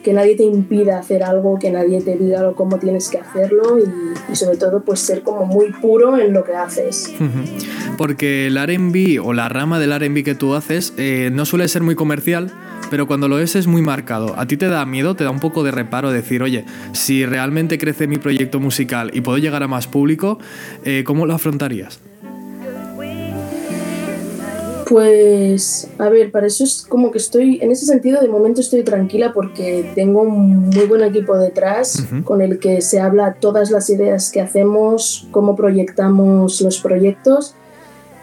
que 0.02 0.12
nadie 0.12 0.37
te 0.37 0.44
impida 0.44 0.98
hacer 0.98 1.22
algo, 1.22 1.58
que 1.58 1.70
nadie 1.70 2.00
te 2.00 2.16
diga 2.16 2.52
cómo 2.54 2.78
tienes 2.78 3.08
que 3.10 3.18
hacerlo 3.18 3.78
y, 3.78 4.34
sobre 4.34 4.56
todo 4.56 4.82
pues 4.82 5.00
ser 5.00 5.22
como 5.22 5.44
muy 5.44 5.70
puro 5.70 6.16
en 6.16 6.32
lo 6.32 6.44
que 6.44 6.54
haces. 6.54 7.12
Porque 7.98 8.46
el 8.46 8.56
RB 8.56 9.22
o 9.22 9.32
la 9.32 9.48
rama 9.48 9.78
del 9.78 9.92
RB 9.98 10.25
que 10.25 10.34
tú 10.34 10.54
haces 10.54 10.94
eh, 10.96 11.30
no 11.32 11.44
suele 11.44 11.68
ser 11.68 11.82
muy 11.82 11.94
comercial, 11.94 12.50
pero 12.90 13.06
cuando 13.06 13.28
lo 13.28 13.38
es 13.38 13.56
es 13.56 13.66
muy 13.66 13.82
marcado. 13.82 14.34
¿A 14.38 14.46
ti 14.46 14.56
te 14.56 14.68
da 14.68 14.87
miedo, 14.87 15.14
te 15.14 15.25
da 15.25 15.30
un 15.30 15.40
poco 15.40 15.62
de 15.62 15.72
reparo 15.72 16.10
decir, 16.10 16.42
oye, 16.42 16.64
si 16.92 17.26
realmente 17.26 17.76
crece 17.76 18.06
mi 18.06 18.18
proyecto 18.18 18.60
musical 18.60 19.10
y 19.12 19.20
puedo 19.20 19.38
llegar 19.38 19.62
a 19.62 19.68
más 19.68 19.88
público, 19.88 20.38
eh, 20.84 21.02
¿cómo 21.04 21.26
lo 21.26 21.34
afrontarías? 21.34 22.00
Pues, 24.88 25.87
a 25.99 26.09
ver, 26.09 26.30
para 26.30 26.47
eso 26.47 26.64
es 26.64 26.87
como 26.88 27.11
que 27.11 27.18
estoy, 27.18 27.59
en 27.61 27.71
ese 27.71 27.85
sentido, 27.85 28.23
de 28.23 28.28
momento 28.28 28.62
estoy 28.62 28.83
tranquila 28.85 29.35
porque 29.35 29.90
tengo 29.95 30.23
un 30.23 30.71
muy 30.71 30.87
buen 30.87 31.02
equipo 31.02 31.37
detrás 31.37 32.07
con 32.25 32.40
el 32.40 32.59
que 32.59 32.80
se 32.80 32.99
habla 32.99 33.35
todas 33.35 33.71
las 33.71 33.90
ideas 33.90 34.33
que 34.33 34.40
hacemos, 34.40 35.28
cómo 35.30 35.57
proyectamos 35.57 36.62
los 36.62 36.78
proyectos. 36.80 37.54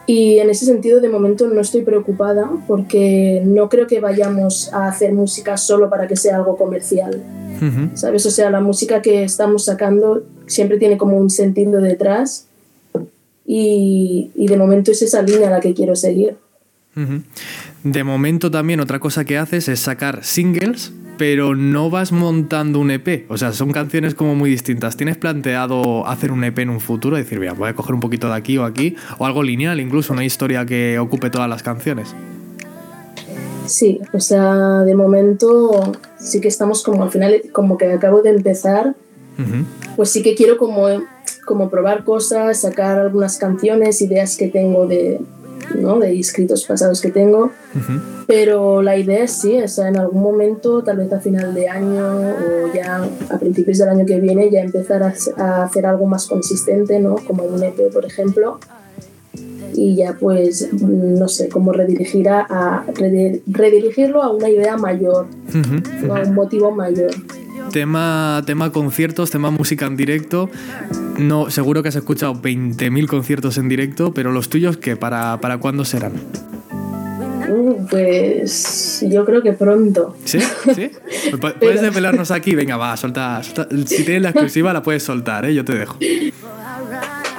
Y 0.07 0.39
en 0.39 0.49
ese 0.49 0.65
sentido, 0.65 1.01
de 1.01 1.09
momento 1.09 1.47
no 1.47 1.61
estoy 1.61 1.83
preocupada 1.83 2.49
porque 2.67 3.43
no 3.45 3.69
creo 3.69 3.85
que 3.85 3.99
vayamos 3.99 4.73
a 4.73 4.87
hacer 4.87 5.13
música 5.13 5.57
solo 5.57 5.87
para 5.91 6.07
que 6.07 6.15
sea 6.15 6.37
algo 6.37 6.57
comercial. 6.57 7.21
¿Sabes? 7.93 8.25
O 8.25 8.31
sea, 8.31 8.49
la 8.49 8.59
música 8.59 9.03
que 9.03 9.23
estamos 9.23 9.65
sacando 9.65 10.23
siempre 10.47 10.77
tiene 10.77 10.97
como 10.97 11.17
un 11.17 11.29
sentido 11.29 11.79
detrás 11.79 12.47
y, 13.45 14.31
y 14.35 14.47
de 14.47 14.57
momento 14.57 14.91
es 14.91 15.03
esa 15.03 15.21
línea 15.21 15.47
a 15.47 15.51
la 15.51 15.59
que 15.59 15.75
quiero 15.75 15.95
seguir. 15.95 16.37
De 17.83 18.03
momento 18.03 18.49
también 18.49 18.79
otra 18.79 18.99
cosa 18.99 19.25
que 19.25 19.37
haces 19.37 19.67
es 19.67 19.79
sacar 19.79 20.23
singles, 20.23 20.93
pero 21.17 21.55
no 21.55 21.89
vas 21.89 22.11
montando 22.11 22.79
un 22.79 22.91
EP. 22.91 23.25
O 23.29 23.37
sea, 23.37 23.51
son 23.53 23.71
canciones 23.71 24.15
como 24.15 24.35
muy 24.35 24.49
distintas. 24.49 24.97
¿Tienes 24.97 25.17
planteado 25.17 26.07
hacer 26.07 26.31
un 26.31 26.43
EP 26.43 26.59
en 26.59 26.69
un 26.69 26.79
futuro? 26.79 27.17
Decir, 27.17 27.39
mira, 27.39 27.53
voy 27.53 27.69
a 27.69 27.73
coger 27.73 27.95
un 27.95 28.01
poquito 28.01 28.27
de 28.27 28.35
aquí 28.35 28.57
o 28.57 28.63
aquí, 28.63 28.95
o 29.17 29.25
algo 29.25 29.43
lineal, 29.43 29.79
incluso 29.79 30.13
una 30.13 30.25
historia 30.25 30.65
que 30.65 30.99
ocupe 30.99 31.29
todas 31.29 31.49
las 31.49 31.63
canciones. 31.63 32.15
Sí, 33.65 33.99
o 34.13 34.19
sea, 34.19 34.81
de 34.83 34.95
momento 34.95 35.93
sí 36.19 36.39
que 36.39 36.47
estamos 36.47 36.83
como 36.83 37.03
al 37.03 37.11
final, 37.11 37.41
como 37.51 37.77
que 37.77 37.91
acabo 37.91 38.21
de 38.21 38.29
empezar, 38.29 38.95
pues 39.95 40.11
sí 40.11 40.23
que 40.23 40.35
quiero 40.35 40.57
como 40.57 40.87
como 41.45 41.69
probar 41.69 42.03
cosas, 42.03 42.61
sacar 42.61 42.99
algunas 42.99 43.37
canciones, 43.37 44.01
ideas 44.01 44.35
que 44.35 44.47
tengo 44.47 44.87
de, 44.87 45.21
¿no? 45.81 45.99
de 45.99 46.19
escritos 46.19 46.65
pasados 46.65 47.01
que 47.01 47.11
tengo. 47.11 47.51
Pero 48.27 48.81
la 48.81 48.97
idea 48.97 49.23
es 49.23 49.31
sí, 49.31 49.61
o 49.61 49.67
sea, 49.67 49.89
en 49.89 49.97
algún 49.97 50.21
momento, 50.21 50.83
tal 50.83 50.97
vez 50.97 51.11
a 51.13 51.19
final 51.19 51.53
de 51.53 51.67
año 51.67 52.19
o 52.19 52.73
ya 52.73 53.07
a 53.29 53.37
principios 53.37 53.77
del 53.77 53.89
año 53.89 54.05
que 54.05 54.19
viene, 54.19 54.49
ya 54.49 54.61
empezar 54.61 55.03
a, 55.03 55.13
a 55.37 55.63
hacer 55.63 55.85
algo 55.85 56.05
más 56.05 56.27
consistente, 56.27 56.99
¿no? 56.99 57.15
como 57.15 57.43
un 57.43 57.63
EP, 57.63 57.91
por 57.93 58.05
ejemplo. 58.05 58.59
Y 59.73 59.95
ya 59.95 60.15
pues, 60.17 60.71
no 60.81 61.27
sé, 61.27 61.49
cómo 61.49 61.73
redirigir 61.73 62.29
a, 62.29 62.85
redirigirlo 63.45 64.23
a 64.23 64.31
una 64.31 64.49
idea 64.49 64.77
mayor, 64.77 65.27
a 66.09 66.21
un 66.21 66.33
motivo 66.33 66.71
mayor 66.71 67.11
tema, 67.75 68.41
tema 68.45 68.71
conciertos, 68.71 69.31
tema 69.31 69.51
música 69.51 69.85
en 69.85 69.97
directo. 69.97 70.49
No, 71.17 71.51
seguro 71.51 71.83
que 71.83 71.89
has 71.89 71.95
escuchado 71.97 72.33
20.000 72.33 73.05
conciertos 73.05 73.57
en 73.57 73.67
directo, 73.67 74.13
pero 74.13 74.31
los 74.31 74.47
tuyos, 74.47 74.77
¿qué? 74.77 74.95
¿Para, 74.95 75.41
para 75.41 75.57
cuándo 75.57 75.83
serán? 75.83 76.13
Uh, 77.49 77.85
pues 77.89 79.05
yo 79.09 79.25
creo 79.25 79.41
que 79.41 79.51
pronto. 79.51 80.15
¿Sí? 80.23 80.39
¿Sí? 80.73 80.89
Pues 81.41 81.53
puedes 81.59 81.81
desvelarnos 81.81 82.31
aquí, 82.31 82.55
venga, 82.55 82.77
va, 82.77 82.95
solta, 82.95 83.41
Si 83.43 84.05
tienes 84.05 84.21
la 84.21 84.29
exclusiva, 84.29 84.71
la 84.71 84.81
puedes 84.81 85.03
soltar, 85.03 85.43
¿eh? 85.43 85.53
Yo 85.53 85.65
te 85.65 85.73
dejo. 85.73 85.97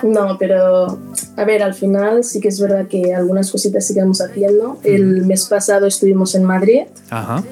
No, 0.02 0.37
pero 0.38 0.99
a 1.37 1.45
ver, 1.47 1.62
al 1.62 1.73
final 1.73 2.25
sí 2.25 2.40
que 2.40 2.49
es 2.49 2.61
verdad 2.61 2.88
que 2.88 3.14
algunas 3.14 3.50
cositas 3.50 3.87
sigamos 3.87 4.21
haciendo. 4.21 4.78
El 4.85 5.25
mes 5.25 5.47
pasado 5.47 5.87
estuvimos 5.87 6.35
en 6.35 6.45
Madrid. 6.45 6.83
Ajá. 7.09 7.43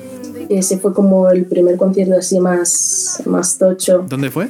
Ese 0.48 0.78
fue 0.78 0.92
como 0.92 1.28
el 1.30 1.44
primer 1.44 1.76
concierto 1.76 2.14
así 2.14 2.40
más, 2.40 3.22
más 3.26 3.58
tocho. 3.58 4.04
¿Dónde 4.08 4.30
fue? 4.30 4.48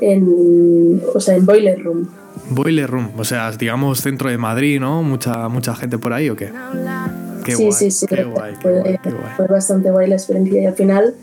En, 0.00 1.02
o 1.14 1.20
sea, 1.20 1.36
en 1.36 1.46
Boiler 1.46 1.82
Room. 1.82 2.08
Boiler 2.50 2.90
Room, 2.90 3.10
o 3.16 3.24
sea, 3.24 3.52
digamos 3.52 4.00
centro 4.00 4.28
de 4.28 4.38
Madrid, 4.38 4.80
¿no? 4.80 5.02
Mucha, 5.02 5.48
mucha 5.48 5.74
gente 5.74 5.98
por 5.98 6.12
ahí 6.12 6.30
o 6.30 6.36
qué? 6.36 6.50
Qué 7.44 7.54
sí, 7.54 7.72
sí, 7.72 7.90
sí, 7.90 8.06
qué 8.06 8.24
guay, 8.24 8.54
fue, 8.60 8.98
fue, 9.36 9.46
bastante 9.46 9.90
guay 9.90 10.08
la 10.08 10.16
experiencia 10.16 10.60
y 10.60 10.66
al 10.66 10.74
final 10.74 11.14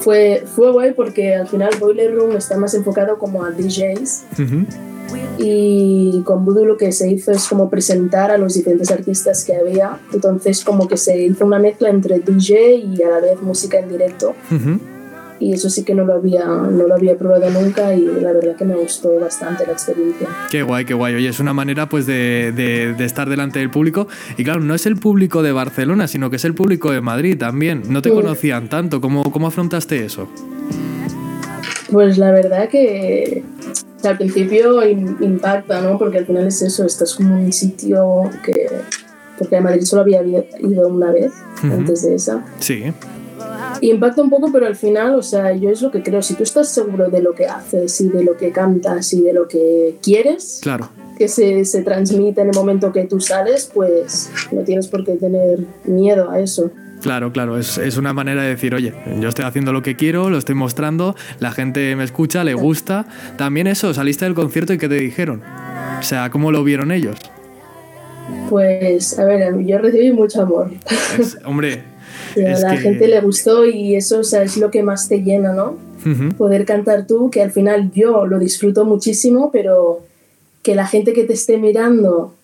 fue, 0.00 0.44
fue 0.54 0.70
guay 0.72 0.92
porque 0.92 1.34
al 1.34 1.48
final 1.48 1.70
Boiler 1.80 2.14
Room 2.14 2.36
está 2.36 2.56
más 2.56 2.74
enfocado 2.74 3.18
como 3.18 3.44
a 3.44 3.50
DJs. 3.50 4.24
Y 5.38 6.22
con 6.24 6.44
Voodoo 6.44 6.64
lo 6.64 6.76
que 6.76 6.92
se 6.92 7.10
hizo 7.10 7.30
es 7.32 7.46
como 7.46 7.68
presentar 7.68 8.30
a 8.30 8.38
los 8.38 8.54
diferentes 8.54 8.90
artistas 8.90 9.44
que 9.44 9.54
había. 9.54 9.98
Entonces 10.12 10.64
como 10.64 10.88
que 10.88 10.96
se 10.96 11.24
hizo 11.24 11.44
una 11.44 11.58
mezcla 11.58 11.90
entre 11.90 12.20
DJ 12.20 12.76
y 12.76 13.02
a 13.02 13.10
la 13.10 13.20
vez 13.20 13.40
música 13.42 13.78
en 13.78 13.88
directo. 13.88 14.34
Y 15.38 15.52
eso 15.52 15.68
sí 15.68 15.84
que 15.84 15.94
no 15.94 16.04
lo, 16.04 16.14
había, 16.14 16.46
no 16.46 16.86
lo 16.86 16.94
había 16.94 17.16
probado 17.18 17.50
nunca 17.50 17.94
y 17.94 18.06
la 18.06 18.32
verdad 18.32 18.56
que 18.56 18.64
me 18.64 18.74
gustó 18.74 19.20
bastante 19.20 19.66
la 19.66 19.72
experiencia. 19.72 20.28
Qué 20.50 20.62
guay, 20.62 20.86
qué 20.86 20.94
guay. 20.94 21.14
Oye, 21.14 21.28
es 21.28 21.40
una 21.40 21.52
manera 21.52 21.88
pues 21.88 22.06
de, 22.06 22.52
de, 22.52 23.04
estar 23.04 23.28
delante 23.28 23.58
del 23.58 23.70
público. 23.70 24.08
Y 24.38 24.44
claro, 24.44 24.60
no 24.60 24.74
es 24.74 24.86
el 24.86 24.96
público 24.96 25.42
de 25.42 25.52
Barcelona, 25.52 26.08
sino 26.08 26.30
que 26.30 26.36
es 26.36 26.44
el 26.46 26.54
público 26.54 26.90
de 26.90 27.02
Madrid 27.02 27.36
también. 27.38 27.82
No 27.88 28.00
te 28.00 28.10
conocían 28.10 28.68
tanto. 28.68 29.02
¿Cómo, 29.02 29.30
¿Cómo 29.30 29.46
afrontaste 29.46 30.06
eso? 30.06 30.26
Pues 31.90 32.16
la 32.16 32.32
verdad 32.32 32.68
que 32.68 33.44
al 34.02 34.16
principio 34.16 34.86
impacta, 34.86 35.80
¿no? 35.80 35.98
Porque 35.98 36.18
al 36.18 36.26
final 36.26 36.46
es 36.46 36.62
eso, 36.62 36.84
estás 36.84 37.14
como 37.14 37.36
en 37.36 37.46
un 37.46 37.52
sitio 37.52 38.30
que... 38.44 38.68
Porque 39.38 39.56
a 39.56 39.60
Madrid 39.60 39.82
solo 39.82 40.02
había 40.02 40.22
ido 40.22 40.88
una 40.88 41.12
vez 41.12 41.32
antes 41.62 42.02
de 42.02 42.14
esa. 42.14 42.42
Sí. 42.58 42.84
Y 43.82 43.90
impacta 43.90 44.22
un 44.22 44.30
poco, 44.30 44.50
pero 44.50 44.66
al 44.66 44.76
final, 44.76 45.14
o 45.14 45.22
sea, 45.22 45.52
yo 45.52 45.68
es 45.68 45.82
lo 45.82 45.90
que 45.90 46.02
creo, 46.02 46.22
si 46.22 46.34
tú 46.34 46.42
estás 46.42 46.70
seguro 46.70 47.10
de 47.10 47.20
lo 47.20 47.34
que 47.34 47.46
haces 47.46 48.00
y 48.00 48.08
de 48.08 48.24
lo 48.24 48.36
que 48.36 48.50
cantas 48.50 49.12
y 49.12 49.20
de 49.20 49.34
lo 49.34 49.46
que 49.46 49.98
quieres, 50.02 50.60
claro. 50.62 50.88
que 51.18 51.28
se, 51.28 51.66
se 51.66 51.82
transmite 51.82 52.40
en 52.40 52.48
el 52.48 52.54
momento 52.54 52.92
que 52.92 53.04
tú 53.04 53.20
sales, 53.20 53.70
pues 53.74 54.30
no 54.52 54.62
tienes 54.62 54.88
por 54.88 55.04
qué 55.04 55.16
tener 55.16 55.60
miedo 55.84 56.30
a 56.30 56.40
eso. 56.40 56.70
Claro, 57.02 57.32
claro, 57.32 57.58
es, 57.58 57.78
es, 57.78 57.96
una 57.96 58.12
manera 58.12 58.42
de 58.42 58.48
decir, 58.48 58.74
oye, 58.74 58.92
yo 59.20 59.28
estoy 59.28 59.44
haciendo 59.44 59.72
lo 59.72 59.82
que 59.82 59.96
quiero, 59.96 60.30
lo 60.30 60.38
estoy 60.38 60.54
mostrando, 60.54 61.14
la 61.40 61.52
gente 61.52 61.94
me 61.96 62.04
escucha, 62.04 62.42
le 62.42 62.54
gusta. 62.54 63.06
También 63.36 63.66
eso, 63.66 63.92
saliste 63.94 64.24
del 64.24 64.34
concierto 64.34 64.72
y 64.72 64.78
¿qué 64.78 64.88
te 64.88 64.96
dijeron? 64.96 65.42
O 65.98 66.02
sea, 66.02 66.30
¿cómo 66.30 66.50
lo 66.52 66.64
vieron 66.64 66.90
ellos? 66.90 67.16
Pues, 68.48 69.18
a 69.18 69.24
ver, 69.24 69.64
yo 69.64 69.78
recibí 69.78 70.12
mucho 70.12 70.42
amor. 70.42 70.70
hombre. 71.44 71.82
a 72.36 72.58
la 72.58 72.76
gente 72.76 73.08
le 73.08 73.20
gustó 73.20 73.66
y 73.66 73.94
eso 73.94 74.20
o 74.20 74.24
sea, 74.24 74.42
es 74.42 74.56
lo 74.56 74.70
que 74.70 74.82
más 74.82 75.08
te 75.08 75.22
llena, 75.22 75.52
¿no? 75.52 75.76
Poder 76.38 76.64
cantar 76.66 77.04
tú, 77.08 77.30
que 77.30 77.42
al 77.42 77.50
final 77.50 77.90
yo 77.92 78.26
lo 78.26 78.38
disfruto 78.38 78.84
muchísimo, 78.84 79.50
pero 79.50 80.04
que 80.62 80.76
la 80.76 80.86
gente 80.86 81.12
que 81.12 81.24
te 81.24 81.32
esté 81.32 81.58
mirando 81.58 82.35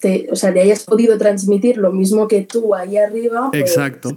te, 0.00 0.28
o 0.30 0.36
sea, 0.36 0.50
le 0.50 0.62
hayas 0.62 0.84
podido 0.84 1.16
transmitir 1.18 1.76
lo 1.76 1.92
mismo 1.92 2.26
que 2.26 2.42
tú 2.42 2.74
ahí 2.74 2.96
arriba. 2.96 3.50
Pues, 3.50 3.62
Exacto. 3.62 4.16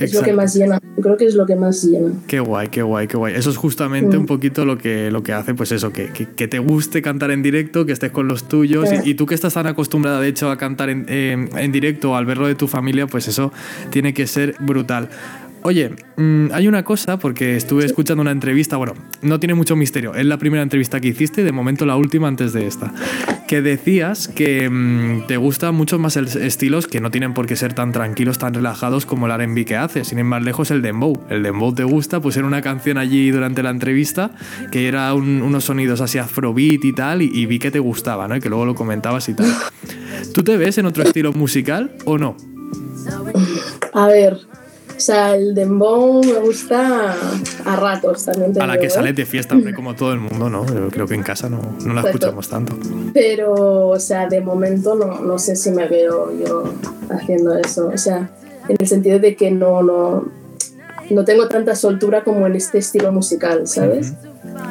Es 0.00 0.14
lo 0.14 0.22
que 0.22 0.32
más 0.32 0.54
llena. 0.54 0.80
Creo 1.02 1.18
que 1.18 1.26
es 1.26 1.34
lo 1.34 1.44
que 1.44 1.56
más 1.56 1.84
llena. 1.84 2.12
Qué 2.26 2.40
guay, 2.40 2.68
qué 2.68 2.80
guay, 2.80 3.06
qué 3.06 3.18
guay. 3.18 3.34
Eso 3.34 3.50
es 3.50 3.58
justamente 3.58 4.16
un 4.16 4.22
mm. 4.22 4.26
poquito 4.26 4.64
lo 4.64 4.78
que, 4.78 5.10
lo 5.10 5.22
que 5.22 5.34
hace, 5.34 5.52
pues 5.52 5.72
eso, 5.72 5.92
que, 5.92 6.08
que, 6.08 6.48
te 6.48 6.58
guste 6.58 7.02
cantar 7.02 7.30
en 7.30 7.42
directo, 7.42 7.84
que 7.84 7.92
estés 7.92 8.10
con 8.10 8.26
los 8.26 8.48
tuyos. 8.48 8.88
Y, 9.04 9.14
tú 9.14 9.26
que 9.26 9.34
estás 9.34 9.52
tan 9.52 9.66
acostumbrada, 9.66 10.18
de 10.20 10.28
hecho, 10.28 10.50
a 10.50 10.56
cantar 10.56 10.88
en, 10.88 11.04
en 11.06 11.72
directo, 11.72 12.16
al 12.16 12.24
verlo 12.24 12.46
de 12.46 12.54
tu 12.54 12.66
familia, 12.66 13.06
pues 13.06 13.28
eso 13.28 13.52
tiene 13.90 14.14
que 14.14 14.26
ser 14.26 14.56
brutal. 14.58 15.10
Oye, 15.62 15.90
mm, 16.16 16.52
hay 16.52 16.68
una 16.68 16.84
cosa, 16.84 17.18
porque 17.18 17.56
estuve 17.56 17.84
escuchando 17.84 18.22
una 18.22 18.30
entrevista, 18.30 18.76
bueno, 18.76 18.94
no 19.20 19.38
tiene 19.38 19.54
mucho 19.54 19.76
misterio, 19.76 20.14
es 20.14 20.24
la 20.24 20.38
primera 20.38 20.62
entrevista 20.62 21.00
que 21.00 21.08
hiciste, 21.08 21.44
de 21.44 21.52
momento 21.52 21.84
la 21.84 21.96
última 21.96 22.28
antes 22.28 22.54
de 22.54 22.66
esta, 22.66 22.94
que 23.46 23.60
decías 23.60 24.28
que 24.28 24.70
mm, 24.70 25.26
te 25.26 25.36
gustan 25.36 25.74
mucho 25.74 25.98
más 25.98 26.16
estilos 26.16 26.86
que 26.86 27.00
no 27.00 27.10
tienen 27.10 27.34
por 27.34 27.46
qué 27.46 27.56
ser 27.56 27.74
tan 27.74 27.92
tranquilos, 27.92 28.38
tan 28.38 28.54
relajados 28.54 29.04
como 29.04 29.26
el 29.26 29.32
R&B 29.32 29.66
que 29.66 29.76
haces, 29.76 30.08
sin 30.08 30.18
ir 30.18 30.24
más 30.24 30.42
lejos 30.42 30.70
el 30.70 30.80
dembow. 30.80 31.26
El 31.28 31.42
dembow 31.42 31.74
te 31.74 31.84
gusta, 31.84 32.20
pues 32.20 32.36
era 32.36 32.46
una 32.46 32.62
canción 32.62 32.96
allí 32.96 33.30
durante 33.30 33.62
la 33.62 33.70
entrevista 33.70 34.30
que 34.70 34.88
era 34.88 35.12
unos 35.14 35.64
sonidos 35.64 36.00
así 36.00 36.18
afrobeat 36.18 36.84
y 36.84 36.92
tal, 36.92 37.22
y, 37.22 37.46
vi 37.46 37.58
que 37.58 37.70
te 37.70 37.80
gustaba, 37.80 38.28
¿no? 38.28 38.36
Y 38.36 38.40
que 38.40 38.48
luego 38.48 38.64
lo 38.64 38.74
comentabas 38.74 39.28
y 39.28 39.34
tal. 39.34 39.52
¿Tú 40.32 40.42
te 40.42 40.56
ves 40.56 40.78
en 40.78 40.86
otro 40.86 41.02
estilo 41.02 41.32
musical 41.32 41.96
o 42.04 42.18
no? 42.18 42.36
A 43.92 44.06
ver, 44.06 44.38
o 45.00 45.02
sea, 45.02 45.34
el 45.34 45.54
dembow 45.54 46.22
me 46.22 46.40
gusta 46.40 47.16
a 47.64 47.76
ratos 47.76 48.26
también. 48.26 48.60
a 48.60 48.66
la 48.66 48.78
que 48.78 48.88
¿eh? 48.88 48.90
sale 48.90 49.14
de 49.14 49.24
fiesta, 49.24 49.54
hombre, 49.54 49.72
como 49.72 49.96
todo 49.96 50.12
el 50.12 50.20
mundo, 50.20 50.50
¿no? 50.50 50.66
Yo 50.66 50.90
creo 50.90 51.06
que 51.06 51.14
en 51.14 51.22
casa 51.22 51.48
no, 51.48 51.58
no 51.86 51.94
la 51.94 52.02
escuchamos 52.02 52.50
tanto. 52.50 52.76
Pero, 53.14 53.88
o 53.88 53.98
sea, 53.98 54.28
de 54.28 54.42
momento 54.42 54.94
no, 54.94 55.20
no 55.20 55.38
sé 55.38 55.56
si 55.56 55.70
me 55.70 55.88
veo 55.88 56.30
yo 56.38 56.74
haciendo 57.08 57.56
eso. 57.56 57.88
O 57.88 57.96
sea, 57.96 58.28
en 58.68 58.76
el 58.78 58.86
sentido 58.86 59.18
de 59.18 59.36
que 59.36 59.50
no, 59.50 59.82
no, 59.82 60.30
no 61.08 61.24
tengo 61.24 61.48
tanta 61.48 61.74
soltura 61.76 62.22
como 62.22 62.46
en 62.46 62.56
este 62.56 62.76
estilo 62.76 63.10
musical, 63.10 63.66
¿sabes? 63.66 64.12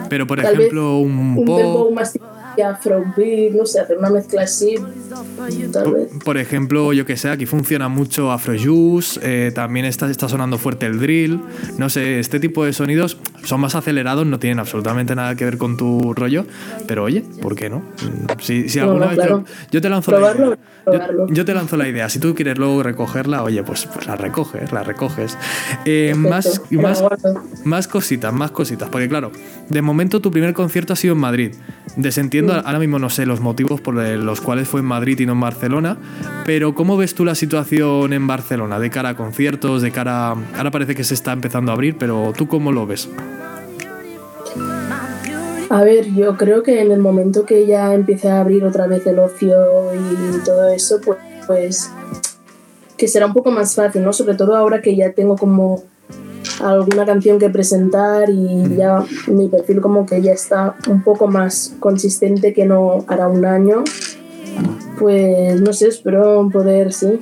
Pero, 0.10 0.28
por 0.28 0.40
ejemplo, 0.40 1.00
un, 1.00 1.40
un 1.40 1.46
Dembow 1.46 1.92
más 1.92 2.14
afrobeat, 2.62 3.54
no 3.54 3.66
sé, 3.66 3.80
hacer 3.80 3.98
una 3.98 4.10
mezcla 4.10 4.44
así, 4.44 4.76
tal 5.72 5.94
vez. 5.94 6.10
Por 6.24 6.38
ejemplo, 6.38 6.94
yo 6.94 7.06
que 7.06 7.18
sé, 7.18 7.30
aquí 7.30 7.46
funciona 7.46 7.88
mucho 7.90 8.32
afrojuice, 8.32 9.20
eh, 9.24 9.52
también 9.54 9.86
está, 9.86 10.10
está 10.10 10.30
sonando 10.30 10.58
fuerte 10.58 10.86
el 10.86 11.00
drill, 11.00 11.42
no 11.78 11.90
sé, 11.90 12.20
este 12.20 12.40
tipo 12.40 12.66
de 12.66 12.74
sonidos 12.74 13.18
son 13.44 13.62
más 13.62 13.76
acelerados, 13.76 14.26
no 14.26 14.40
tienen 14.40 14.60
absolutamente 14.60 15.16
nada 15.16 15.36
que 15.36 15.46
ver 15.46 15.58
con 15.58 15.78
tu 15.78 16.14
rollo, 16.14 16.46
pero 16.88 17.04
oye, 17.04 17.24
¿por 17.42 17.56
qué 17.56 17.70
no? 17.70 17.80
Mm, 17.80 18.40
si, 18.40 18.70
si 18.70 18.80
alguna 18.80 19.08
vez 19.08 19.20
yo 19.72 19.82
te 19.82 19.90
lanzo 19.90 20.12
la 20.12 20.34
idea. 20.34 20.58
Yo, 21.30 21.46
te 21.46 21.54
lanzo 21.54 21.78
la 21.78 21.88
idea, 21.88 22.10
si 22.10 22.20
tú 22.20 22.34
quieres 22.34 22.58
luego 22.58 22.82
recogerla, 22.82 23.44
oye, 23.44 23.62
pues, 23.64 23.86
pues 23.94 24.08
la 24.08 24.16
recoges, 24.16 24.72
la 24.72 24.84
recoges. 24.84 25.38
Eh, 25.86 26.16
más, 26.18 26.64
más, 26.72 27.04
más 27.64 27.88
cositas, 27.88 28.34
más 28.34 28.52
cositas, 28.52 28.90
porque 28.90 29.08
claro, 29.08 29.32
de 29.70 29.82
momento 29.82 30.20
tu 30.20 30.32
primer 30.32 30.54
concierto 30.54 30.94
ha 30.94 30.96
sido 30.96 31.14
en 31.14 31.20
Madrid. 31.20 31.52
Desentiendo, 31.96 32.54
ahora 32.54 32.80
mismo 32.80 32.98
no 32.98 33.10
sé 33.10 33.26
los 33.26 33.40
motivos 33.40 33.82
por 33.82 33.96
los 33.96 34.42
cuales 34.42 34.68
fue 34.68 34.80
en 34.80 34.86
Madrid 34.86 35.20
y 35.20 35.26
no 35.26 35.34
en 35.34 35.40
Barcelona, 35.40 35.98
pero 36.46 36.74
¿cómo 36.74 36.98
ves 36.98 37.14
tú 37.14 37.26
la 37.26 37.36
situación 37.36 38.14
en 38.14 38.26
Barcelona 38.28 38.80
de 38.80 38.90
cara 38.90 39.10
a 39.10 39.16
conciertos, 39.16 39.82
de 39.82 39.92
cara... 39.92 40.36
Ahora 40.56 40.72
parece 40.72 40.96
que 40.96 41.04
se 41.04 41.14
está 41.14 41.34
empezando 41.34 41.72
a 41.72 41.76
abrir, 41.76 41.98
pero 41.98 42.34
¿tú 42.36 42.48
cómo 42.48 42.72
lo 42.72 42.86
ves? 42.88 43.10
A 45.70 45.84
ver, 45.84 46.12
yo 46.16 46.36
creo 46.36 46.64
que 46.64 46.82
en 46.82 46.92
el 46.92 47.00
momento 47.00 47.46
que 47.46 47.68
ya 47.68 47.94
empiece 47.94 48.28
a 48.28 48.42
abrir 48.42 48.64
otra 48.66 48.88
vez 48.88 49.06
el 49.06 49.20
ocio 49.20 49.56
y 49.94 50.44
todo 50.44 50.68
eso, 50.70 51.00
pues, 51.00 51.20
pues 51.46 51.92
que 52.98 53.08
será 53.08 53.28
un 53.28 53.34
poco 53.34 53.52
más 53.52 53.76
fácil, 53.76 54.04
¿no? 54.04 54.12
Sobre 54.12 54.34
todo 54.34 54.56
ahora 54.56 54.82
que 54.82 54.96
ya 54.96 55.14
tengo 55.14 55.38
como 55.38 55.84
alguna 56.60 57.06
canción 57.06 57.38
que 57.38 57.52
presentar 57.52 58.32
y 58.32 58.76
ya 58.76 59.06
mi 59.28 59.48
perfil 59.48 59.80
como 59.80 60.08
que 60.08 60.22
ya 60.24 60.34
está 60.34 60.76
un 60.90 61.04
poco 61.04 61.28
más 61.28 61.76
consistente 61.80 62.52
que 62.52 62.66
no 62.66 63.06
hará 63.08 63.28
un 63.28 63.46
año. 63.46 63.84
Pues 64.98 65.62
no 65.62 65.72
sé, 65.72 65.90
espero 65.90 66.50
poder, 66.52 66.92
sí, 66.94 67.20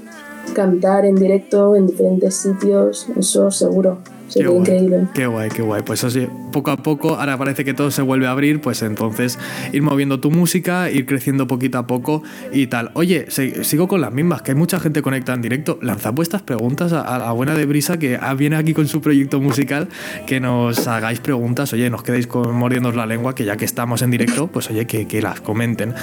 cantar 0.53 1.05
en 1.05 1.15
directo 1.15 1.75
en 1.75 1.85
diferentes 1.85 2.37
sitios, 2.37 3.07
eso 3.17 3.51
seguro. 3.51 3.99
Sería 4.27 4.51
increíble. 4.51 5.07
Qué 5.13 5.27
guay, 5.27 5.49
qué 5.49 5.61
guay. 5.61 5.81
Pues 5.83 6.03
así, 6.03 6.27
poco 6.51 6.71
a 6.71 6.77
poco, 6.77 7.15
ahora 7.15 7.37
parece 7.37 7.63
que 7.63 7.73
todo 7.73 7.91
se 7.91 8.01
vuelve 8.01 8.27
a 8.27 8.31
abrir, 8.31 8.61
pues 8.61 8.81
entonces 8.81 9.39
ir 9.71 9.81
moviendo 9.81 10.19
tu 10.19 10.31
música, 10.31 10.89
ir 10.89 11.05
creciendo 11.05 11.47
poquito 11.47 11.77
a 11.77 11.87
poco 11.87 12.23
y 12.51 12.67
tal. 12.67 12.91
Oye, 12.93 13.27
sigo 13.29 13.87
con 13.87 14.01
las 14.01 14.11
mismas, 14.11 14.41
que 14.41 14.51
hay 14.51 14.57
mucha 14.57 14.79
gente 14.79 15.01
conectada 15.01 15.35
en 15.35 15.41
directo. 15.41 15.79
Lanzad 15.81 16.13
vuestras 16.13 16.41
preguntas 16.41 16.93
a, 16.93 17.17
la 17.17 17.31
buena 17.31 17.55
de 17.55 17.65
Brisa, 17.65 17.97
que 17.97 18.19
viene 18.37 18.55
aquí 18.55 18.73
con 18.73 18.87
su 18.87 19.01
proyecto 19.01 19.39
musical, 19.39 19.87
que 20.25 20.39
nos 20.39 20.87
hagáis 20.87 21.19
preguntas, 21.19 21.71
oye, 21.73 21.89
nos 21.89 22.03
quedéis 22.03 22.27
con, 22.27 22.53
mordiendo 22.55 22.91
la 22.91 23.05
lengua, 23.05 23.35
que 23.35 23.45
ya 23.45 23.57
que 23.57 23.65
estamos 23.65 24.01
en 24.01 24.11
directo, 24.11 24.47
pues 24.47 24.69
oye, 24.69 24.85
que, 24.85 25.07
que 25.07 25.21
las 25.21 25.41
comenten. 25.41 25.93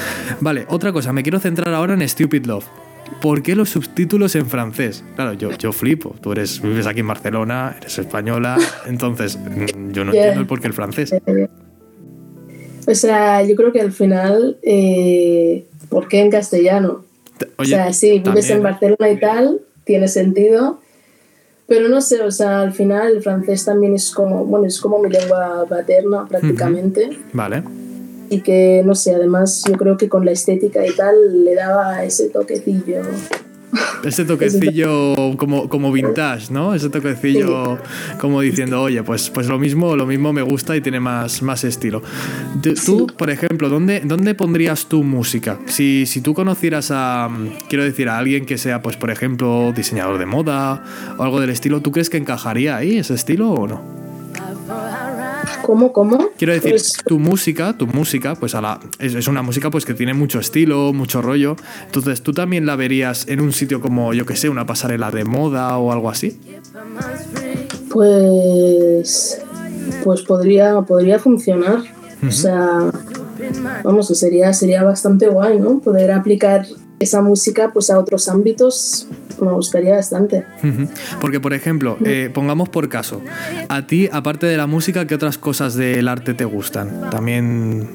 Vale, 0.41 0.67
otra 0.69 0.93
cosa, 0.93 1.13
me 1.13 1.23
quiero 1.23 1.41
centrar 1.41 1.75
ahora 1.75 1.95
en 1.95 2.09
Stupid 2.09 2.47
Love. 2.47 2.84
¿Por 3.21 3.43
qué 3.43 3.55
los 3.55 3.71
subtítulos 3.71 4.35
en 4.35 4.47
francés? 4.47 5.05
Claro, 5.15 5.33
yo, 5.35 5.51
yo 5.53 5.73
flipo. 5.73 6.15
Tú 6.21 6.33
eres, 6.33 6.61
vives 6.61 6.87
aquí 6.87 7.01
en 7.01 7.09
Barcelona, 7.09 7.77
eres 7.79 7.99
española, 7.99 8.59
entonces 8.87 9.37
mm, 9.37 9.93
yo 9.93 10.05
no 10.05 10.13
entiendo 10.13 10.41
el 10.41 10.47
por 10.47 10.61
qué 10.61 10.69
el 10.69 10.73
francés. 10.73 11.15
O 12.87 12.95
sea, 12.95 13.43
yo 13.43 13.57
creo 13.57 13.73
que 13.73 13.81
al 13.81 13.93
final, 13.93 14.59
eh, 14.63 15.65
¿por 15.89 16.09
qué 16.09 16.21
en 16.21 16.31
castellano? 16.31 17.05
o 17.57 17.65
sea, 17.65 17.93
sí, 17.93 18.23
vives 18.25 18.49
en 18.51 18.63
Barcelona 18.63 19.09
y 19.11 19.19
tal, 19.19 19.61
tiene 19.85 20.07
sentido, 20.07 20.81
pero 21.67 21.89
no 21.89 22.01
sé, 22.01 22.23
o 22.23 22.31
sea, 22.31 22.61
al 22.61 22.73
final 22.73 23.17
el 23.17 23.23
francés 23.23 23.65
también 23.65 23.95
es 23.95 24.11
como, 24.11 24.45
bueno, 24.45 24.67
es 24.67 24.81
como 24.81 24.99
mi 25.01 25.11
lengua 25.11 25.67
paterna 25.69 26.27
prácticamente. 26.27 27.19
Vale 27.33 27.65
y 28.35 28.41
que, 28.41 28.83
no 28.85 28.95
sé, 28.95 29.15
además 29.15 29.63
yo 29.69 29.77
creo 29.77 29.97
que 29.97 30.09
con 30.09 30.25
la 30.25 30.33
estética 30.33 30.85
y 30.85 30.93
tal 30.93 31.45
le 31.45 31.55
daba 31.55 32.05
ese 32.05 32.29
toquecillo. 32.31 33.03
Ese 34.05 34.25
toquecillo 34.27 35.37
como, 35.37 35.69
como 35.69 35.93
vintage, 35.93 36.53
¿no? 36.53 36.75
Ese 36.75 36.91
toquecillo 36.91 37.79
como 38.21 38.41
diciendo, 38.41 38.83
oye, 38.83 39.03
pues, 39.05 39.31
pues 39.31 39.47
lo 39.47 39.59
mismo, 39.59 39.95
lo 39.95 40.05
mismo 40.05 40.33
me 40.33 40.43
gusta 40.43 40.77
y 40.77 40.81
tiene 40.81 40.99
más, 40.99 41.43
más 41.43 41.63
estilo. 41.63 42.03
Tú, 42.85 43.07
por 43.07 43.31
ejemplo, 43.31 43.69
¿dónde, 43.69 44.01
¿dónde 44.05 44.35
pondrías 44.35 44.87
tu 44.87 45.05
música? 45.05 45.61
Si, 45.67 46.07
si 46.07 46.21
tú 46.21 46.35
conocieras 46.35 46.91
a, 46.91 47.31
quiero 47.69 47.85
decir, 47.85 48.09
a 48.09 48.19
alguien 48.19 48.47
que 48.47 48.59
sea, 48.59 48.83
pues 48.83 48.97
por 48.97 49.13
ejemplo, 49.13 49.73
diseñador 49.75 50.19
de 50.19 50.27
moda 50.27 50.83
o 51.19 51.23
algo 51.23 51.41
del 51.41 51.51
estilo, 51.51 51.81
¿tú 51.83 51.93
crees 51.93 52.11
que 52.11 52.17
encajaría 52.17 52.77
ahí 52.77 52.99
ese 52.99 53.15
estilo 53.15 53.53
o 53.53 53.69
no? 53.69 54.04
¿Cómo, 55.65 55.93
cómo? 55.93 56.29
Quiero 56.37 56.53
decir, 56.53 56.73
pues 56.73 56.93
tu 57.07 57.19
música, 57.19 57.77
tu 57.79 57.87
música, 57.87 58.35
pues 58.35 58.55
a 58.55 58.61
la, 58.61 58.81
es, 58.99 59.27
una 59.29 59.41
música 59.41 59.71
pues 59.71 59.87
que 59.87 59.95
tiene 59.95 60.13
mucho 60.13 60.39
estilo, 60.39 60.93
mucho 60.93 61.23
rollo. 61.23 61.57
Entonces, 61.87 62.23
¿tú 62.23 62.35
también 62.35 62.67
la 62.67 62.77
verías 62.77 63.27
en 63.29 63.41
un 63.41 63.53
sitio 63.53 63.81
como, 63.81 64.13
yo 64.13 64.27
que 64.27 64.37
sé, 64.37 64.51
una 64.51 64.67
pasarela 64.67 65.11
de 65.11 65.25
moda 65.25 65.79
o 65.79 65.91
algo 65.91 66.11
así? 66.11 66.39
Pues. 67.91 69.41
Pues 70.03 70.23
podría, 70.23 70.83
podría 70.83 71.19
funcionar. 71.19 71.79
O 72.27 72.31
sea. 72.31 72.91
Vamos, 73.83 74.09
sería, 74.09 74.53
sería 74.53 74.83
bastante 74.83 75.29
guay, 75.29 75.59
¿no? 75.59 75.81
Poder 75.81 76.13
aplicar 76.13 76.67
esa 77.05 77.23
música 77.23 77.71
pues 77.73 77.91
a 77.91 77.99
otros 77.99 78.29
ámbitos 78.29 79.07
me 79.41 79.53
gustaría 79.53 79.95
bastante. 79.95 80.45
Porque, 81.21 81.41
por 81.41 81.55
ejemplo, 81.55 81.97
eh, 82.05 82.31
pongamos 82.33 82.69
por 82.69 82.89
caso, 82.89 83.21
a 83.69 83.87
ti, 83.87 84.09
aparte 84.13 84.47
de 84.47 84.57
la 84.57 84.67
música, 84.67 85.07
¿qué 85.07 85.15
otras 85.15 85.39
cosas 85.39 85.75
del 85.75 86.09
arte 86.09 86.35
te 86.35 86.45
gustan? 86.45 87.11
También, 87.11 87.89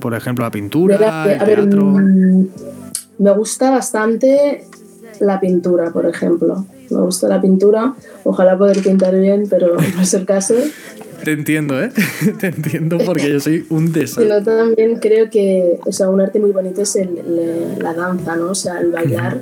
por 0.00 0.14
ejemplo, 0.14 0.44
la 0.44 0.50
pintura, 0.50 1.24
el 1.30 1.38
teatro. 1.38 1.84
Mm, 1.84 2.46
me 3.18 3.32
gusta 3.32 3.70
bastante 3.70 4.64
la 5.20 5.40
pintura, 5.40 5.90
por 5.90 6.06
ejemplo. 6.06 6.66
Me 6.90 7.00
gusta 7.00 7.28
la 7.28 7.40
pintura, 7.40 7.94
ojalá 8.24 8.56
poder 8.56 8.82
pintar 8.82 9.14
bien, 9.14 9.44
pero 9.48 9.76
no 9.76 10.02
es 10.02 10.14
el 10.14 10.24
caso. 10.24 10.54
Te 11.24 11.32
entiendo, 11.32 11.82
¿eh? 11.82 11.90
Te 12.40 12.48
entiendo 12.48 12.98
porque 13.04 13.30
yo 13.30 13.40
soy 13.40 13.66
un 13.70 13.92
desastre. 13.92 14.26
Pero 14.28 14.42
también 14.42 14.98
creo 14.98 15.30
que, 15.30 15.78
o 15.84 15.92
sea, 15.92 16.08
un 16.08 16.20
arte 16.20 16.38
muy 16.38 16.52
bonito 16.52 16.82
es 16.82 16.98
la 17.78 17.94
danza, 17.94 18.36
¿no? 18.36 18.50
O 18.50 18.54
sea, 18.54 18.80
el 18.80 18.90
bailar 18.90 19.40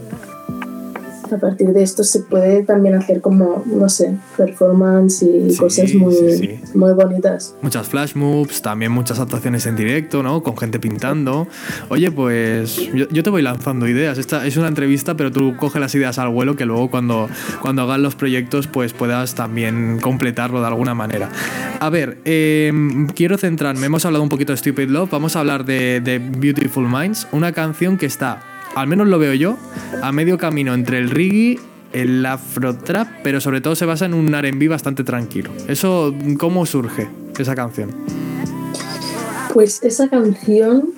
a 1.33 1.39
partir 1.39 1.69
de 1.69 1.83
esto 1.83 2.05
se 2.05 2.21
puede 2.21 2.63
también 2.63 2.95
hacer 2.95 3.21
como, 3.21 3.63
no 3.67 3.89
sé, 3.89 4.17
performance 4.37 5.23
y 5.23 5.55
cosas 5.57 5.95
muy, 5.95 6.61
muy 6.75 6.93
bonitas. 6.93 7.55
Muchas 7.63 7.89
flash 7.89 8.15
moves, 8.15 8.63
también 8.63 8.93
muchas 8.93 9.19
actuaciones 9.19 9.67
en 9.67 9.77
directo, 9.77 10.23
¿no? 10.23 10.43
Con 10.43 10.57
gente 10.57 10.79
pintando. 10.79 11.47
Oye, 11.89 12.11
pues 12.11 12.79
yo, 12.93 13.23
te 13.23 13.31
voy 13.31 13.43
lanzando 13.43 13.89
ideas. 13.89 14.19
Esta 14.19 14.47
es 14.47 14.57
una 14.57 14.69
entrevista, 14.69 15.17
pero 15.17 15.31
tú 15.33 15.57
coge 15.57 15.81
las 15.81 15.95
ideas 15.95 16.19
al 16.19 16.29
vuelo 16.31 16.57
que 16.57 16.65
luego 16.65 16.91
cuando, 16.91 17.29
cuando 17.61 17.83
hagas 17.83 17.99
los 17.99 18.15
proyectos 18.15 18.67
pues 18.67 18.93
puedas 18.93 19.35
también 19.35 19.99
completarlo 20.01 20.61
de 20.61 20.67
alguna 20.67 20.95
manera. 20.95 21.31
A 21.81 21.91
ver, 21.91 22.19
em, 22.25 23.07
quiero 23.09 23.39
centrarme, 23.39 23.87
hemos 23.87 24.05
hablado 24.05 24.23
un 24.23 24.29
poquito 24.29 24.53
de 24.53 24.59
Stupid 24.59 24.89
Love, 24.89 25.11
vamos 25.11 25.37
a 25.37 25.41
hablar 25.41 25.65
de, 25.65 26.01
de 26.01 26.19
Beautiful 26.19 26.89
Minds, 26.89 27.29
una 27.33 27.53
canción 27.53 27.97
que 27.97 28.07
está 28.07 28.56
al 28.77 28.87
menos 28.89 29.09
lo 29.09 29.19
veo 29.19 29.33
yo, 29.33 29.57
a 30.03 30.13
medio 30.13 30.37
camino 30.37 30.75
entre 30.75 30.99
el 30.99 31.09
reggae, 31.09 31.59
el 31.95 32.25
afro-trap, 32.27 33.09
pero 33.23 33.41
sobre 33.41 33.63
todo 33.63 33.75
se 33.75 33.87
basa 33.87 34.05
en 34.05 34.13
un 34.13 34.29
RB 34.31 34.69
bastante 34.69 35.03
tranquilo. 35.03 35.51
¿Eso 35.67 36.15
cómo 36.39 36.67
surge, 36.67 37.09
esa 37.39 37.55
canción? 37.55 37.91
Pues 39.55 39.83
esa 39.83 40.09
canción 40.09 40.91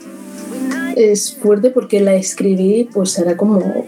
es 0.97 1.37
fuerte 1.37 1.71
porque 1.71 2.01
la 2.01 2.15
escribí, 2.15 2.89
pues 2.93 3.17
era 3.17 3.37
como, 3.37 3.87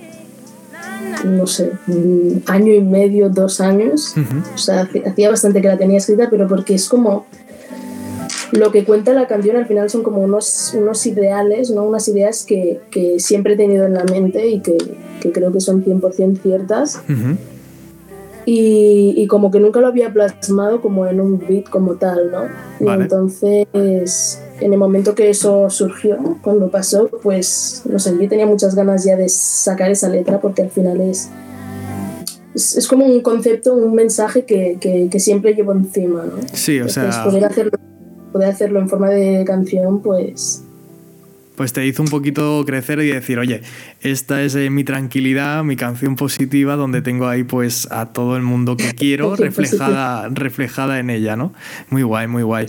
no 1.24 1.46
sé, 1.48 1.72
un 1.88 2.44
año 2.46 2.72
y 2.72 2.81
medio, 2.81 3.29
dos 3.29 3.61
años. 3.61 4.14
O 4.55 4.59
sea, 4.59 4.88
hacía 5.05 5.31
bastante 5.31 5.61
que 5.61 5.66
la 5.66 5.76
tenía 5.76 5.98
escrita, 5.98 6.29
pero 6.31 6.46
porque 6.46 6.76
es 6.76 6.88
como 6.88 7.26
lo 8.53 8.73
que 8.73 8.85
cuenta 8.85 9.13
la 9.13 9.27
canción 9.27 9.57
al 9.57 9.67
final 9.67 9.91
son 9.91 10.03
como 10.03 10.23
unos, 10.23 10.75
unos 10.75 11.07
ideales, 11.07 11.71
¿no? 11.71 11.85
unas 11.85 12.09
ideas 12.09 12.45
que, 12.45 12.81
que 12.91 13.21
siempre 13.21 13.55
he 13.55 13.57
tenido 13.57 13.87
en 13.87 13.95
la 13.95 14.05
mente 14.05 14.47
y 14.49 14.61
que, 14.61 14.77
que 15.21 15.33
creo 15.33 15.53
que 15.53 15.61
son 15.61 15.85
100% 15.85 16.41
ciertas. 16.43 17.01
y, 18.47 19.15
y, 19.17 19.27
como 19.27 19.51
que 19.51 19.61
nunca 19.61 19.81
lo 19.81 19.87
había 19.87 20.13
plasmado 20.13 20.81
como 20.81 21.07
en 21.07 21.21
un 21.21 21.39
beat 21.39 21.69
como 21.69 21.95
tal, 21.95 22.31
¿no? 22.31 22.45
Y 22.81 22.89
entonces, 22.89 23.67
en 24.61 24.73
el 24.73 24.79
momento 24.79 25.15
que 25.15 25.31
eso 25.31 25.71
surgió, 25.71 26.19
cuando 26.43 26.71
pasó, 26.71 27.09
pues, 27.23 27.83
no 27.85 27.99
sé, 27.99 28.17
yo 28.21 28.29
tenía 28.29 28.47
muchas 28.47 28.75
ganas 28.75 29.05
ya 29.05 29.17
de 29.17 29.29
sacar 29.29 29.91
esa 29.91 30.09
letra 30.09 30.41
porque 30.41 30.63
al 30.63 30.71
final 30.71 31.01
es... 31.01 31.29
Es, 32.53 32.89
como 32.89 33.07
un 33.07 33.21
concepto, 33.21 33.75
un 33.75 33.95
mensaje 33.95 34.45
que, 34.45 34.77
que, 34.81 35.09
que, 35.09 35.21
siempre 35.21 35.55
llevo 35.55 35.71
encima, 35.71 36.25
¿no? 36.25 36.33
Sí, 36.53 36.81
o 36.81 36.89
sea... 36.89 37.23
Poder 37.25 37.45
hacerlo 37.45 37.79
poder 38.33 38.51
hacerlo 38.51 38.81
en 38.81 38.88
forma 38.88 39.09
de 39.09 39.45
canción, 39.45 40.03
pues... 40.03 40.64
Pues 41.57 41.75
te 41.75 41.87
hizo 41.87 42.03
un 42.03 42.09
poquito 42.09 42.62
crecer 42.64 43.01
y 43.01 43.09
decir, 43.09 43.38
oye, 43.38 43.61
esta 44.01 44.43
es 44.43 44.55
eh, 44.55 44.71
mi 44.71 44.83
tranquilidad, 44.83 45.62
mi 45.62 45.77
canción 45.77 46.16
positiva, 46.16 46.75
donde 46.77 47.03
tengo 47.03 47.29
ahí 47.29 47.45
pues 47.45 47.87
a 47.90 48.07
todo 48.07 48.37
el 48.37 48.43
mundo 48.43 48.79
que 48.79 48.95
quiero 48.95 49.37
reflejada, 49.37 50.29
reflejada 50.31 51.01
en 51.01 51.11
ella, 51.11 51.37
¿no? 51.37 51.53
Muy 51.90 52.03
guay, 52.03 52.29
muy 52.29 52.45
guay. 52.45 52.66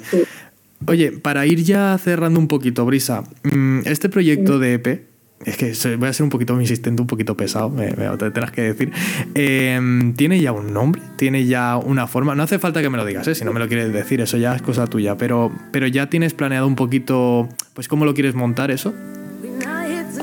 Oye, 0.87 1.11
para 1.11 1.45
ir 1.45 1.63
ya 1.63 1.97
cerrando 1.97 2.39
un 2.39 2.47
poquito, 2.47 2.85
Brisa, 2.85 3.23
mm, 3.43 3.81
este 3.85 4.09
proyecto 4.09 4.59
de 4.59 4.73
EP, 4.73 5.10
es 5.45 5.57
que 5.57 5.95
voy 5.97 6.09
a 6.09 6.13
ser 6.13 6.23
un 6.23 6.29
poquito 6.29 6.59
insistente, 6.59 7.01
un 7.01 7.07
poquito 7.07 7.35
pesado, 7.35 7.69
me, 7.69 7.91
me 7.91 8.17
tendrás 8.17 8.51
que 8.51 8.61
decir. 8.61 8.91
Em, 9.33 10.13
¿Tiene 10.13 10.39
ya 10.39 10.51
un 10.51 10.73
nombre? 10.73 11.01
¿Tiene 11.15 11.45
ya 11.45 11.77
una 11.77 12.07
forma? 12.07 12.35
No 12.35 12.43
hace 12.43 12.59
falta 12.59 12.81
que 12.81 12.89
me 12.89 12.97
lo 12.97 13.05
digas, 13.05 13.27
¿eh? 13.27 13.35
si 13.35 13.45
no 13.45 13.53
me 13.53 13.59
lo 13.59 13.67
quieres 13.67 13.91
decir, 13.91 14.21
eso 14.21 14.37
ya 14.37 14.55
es 14.55 14.61
cosa 14.61 14.87
tuya, 14.87 15.17
pero, 15.17 15.51
pero 15.71 15.87
ya 15.87 16.09
tienes 16.09 16.33
planeado 16.33 16.67
un 16.67 16.75
poquito, 16.75 17.47
pues 17.73 17.87
cómo 17.87 18.05
lo 18.05 18.13
quieres 18.13 18.35
montar 18.35 18.71
eso. 18.71 18.93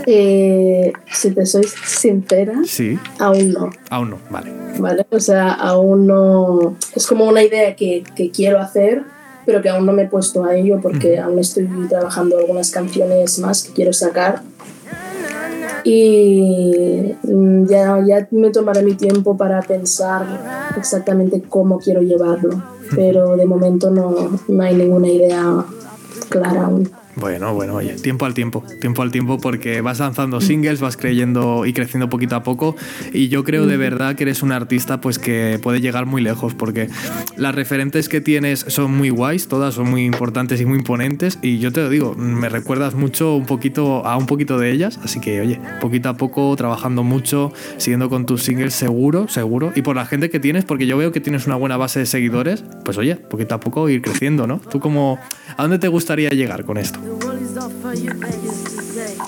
Eh, 0.07 0.93
si 1.13 1.33
te 1.33 1.45
soy 1.45 1.65
sincera, 1.65 2.55
sí. 2.65 2.99
aún 3.19 3.53
no. 3.53 3.71
Aún 3.91 4.11
no, 4.11 4.19
vale. 4.31 4.53
Vale, 4.79 5.07
o 5.11 5.21
sea, 5.21 5.53
aún 5.53 6.07
no. 6.07 6.77
Es 6.95 7.07
como 7.07 7.27
una 7.27 7.43
idea 7.43 7.75
que, 7.77 8.05
que 8.17 8.31
quiero 8.31 8.59
hacer, 8.59 9.03
pero 9.45 9.61
que 9.61 9.69
aún 9.69 9.85
no 9.85 9.93
me 9.93 10.05
he 10.05 10.07
puesto 10.07 10.45
a 10.45 10.55
ello 10.57 10.81
porque 10.81 11.19
aún 11.19 11.39
estoy 11.39 11.69
trabajando 11.89 12.39
algunas 12.39 12.71
canciones 12.71 13.39
más 13.39 13.65
que 13.65 13.73
quiero 13.73 13.93
sacar 13.93 14.43
y 15.85 17.15
mm, 17.23 17.67
ya, 17.67 18.03
ya 18.07 18.29
me 18.31 18.51
tomaré 18.51 18.83
mi 18.83 18.95
tiempo 18.95 19.37
para 19.37 19.61
pensar 19.63 20.27
exactamente 20.77 21.43
cómo 21.49 21.79
quiero 21.79 22.03
llevarlo, 22.03 22.63
pero 22.95 23.37
de 23.37 23.47
momento 23.47 23.91
no, 23.91 24.15
no 24.49 24.63
hay 24.63 24.75
ninguna 24.75 25.09
idea 25.09 25.65
clara 26.29 26.67
aún. 26.67 26.91
Bueno, 27.19 27.53
bueno, 27.53 27.75
oye, 27.75 27.95
tiempo 27.95 28.27
al 28.27 28.35
tiempo, 28.35 28.63
tiempo 28.81 29.03
al 29.03 29.11
tiempo 29.11 29.39
porque 29.39 29.81
vas 29.81 29.99
lanzando 29.99 30.41
singles, 30.41 30.81
vas 30.81 30.97
creyendo 30.97 31.67
y 31.67 31.73
creciendo 31.73 32.09
poquito 32.09 32.37
a 32.37 32.45
poco 32.45 32.77
y 33.13 33.29
yo 33.29 33.43
creo 33.43 33.67
de 33.67 33.77
verdad 33.77 34.15
que 34.15 34.23
eres 34.23 34.43
un 34.45 34.53
artista 34.53 35.01
pues 35.01 35.19
que 35.19 35.59
puede 35.61 35.81
llegar 35.81 36.07
muy 36.07 36.23
lejos 36.23 36.55
porque 36.55 36.89
las 37.37 37.57
referentes 37.57 38.09
que 38.09 38.21
tienes 38.21 38.61
son 38.69 38.97
muy 38.97 39.11
guays, 39.11 39.49
todas 39.49 39.75
son 39.75 39.91
muy 39.91 40.05
importantes 40.05 40.61
y 40.61 40.65
muy 40.65 40.79
imponentes 40.79 41.41
y 41.43 41.59
yo 41.59 41.73
te 41.73 41.81
lo 41.81 41.91
digo, 41.91 42.15
me 42.15 42.49
recuerdas 42.49 42.95
mucho 42.95 43.35
un 43.35 43.47
poquito 43.47 44.07
a 44.07 44.17
un 44.17 44.27
poquito 44.27 44.57
de 44.57 44.71
ellas, 44.71 45.01
así 45.03 45.21
que 45.21 45.41
oye, 45.41 45.61
poquito 45.81 46.11
a 46.11 46.17
poco 46.17 46.55
trabajando 46.55 47.03
mucho, 47.03 47.53
siguiendo 47.79 48.09
con 48.09 48.27
tus 48.27 48.45
singles 48.45 48.75
seguro, 48.75 49.27
seguro 49.27 49.73
y 49.75 49.83
por 49.83 49.97
la 49.97 50.07
gente 50.07 50.31
que 50.31 50.39
tienes 50.39 50.65
porque 50.65 50.87
yo 50.87 50.97
veo 50.97 51.11
que 51.11 51.21
tienes 51.21 51.47
una 51.47 51.57
buena 51.57 51.77
base 51.77 51.99
de 51.99 52.07
seguidores, 52.07 52.63
pues 52.85 52.97
oye, 52.97 53.17
poquito 53.17 53.57
a 53.57 53.61
poco 53.61 53.89
ir 53.89 54.03
creciendo, 54.03 54.47
¿no? 54.47 54.61
¿Tú 54.71 54.79
cómo, 54.79 55.19
a 55.57 55.63
dónde 55.63 55.81
te 55.81 55.89
gustaría 55.89 56.31
llegar 56.31 56.65
con 56.65 56.79
esto? 56.79 57.08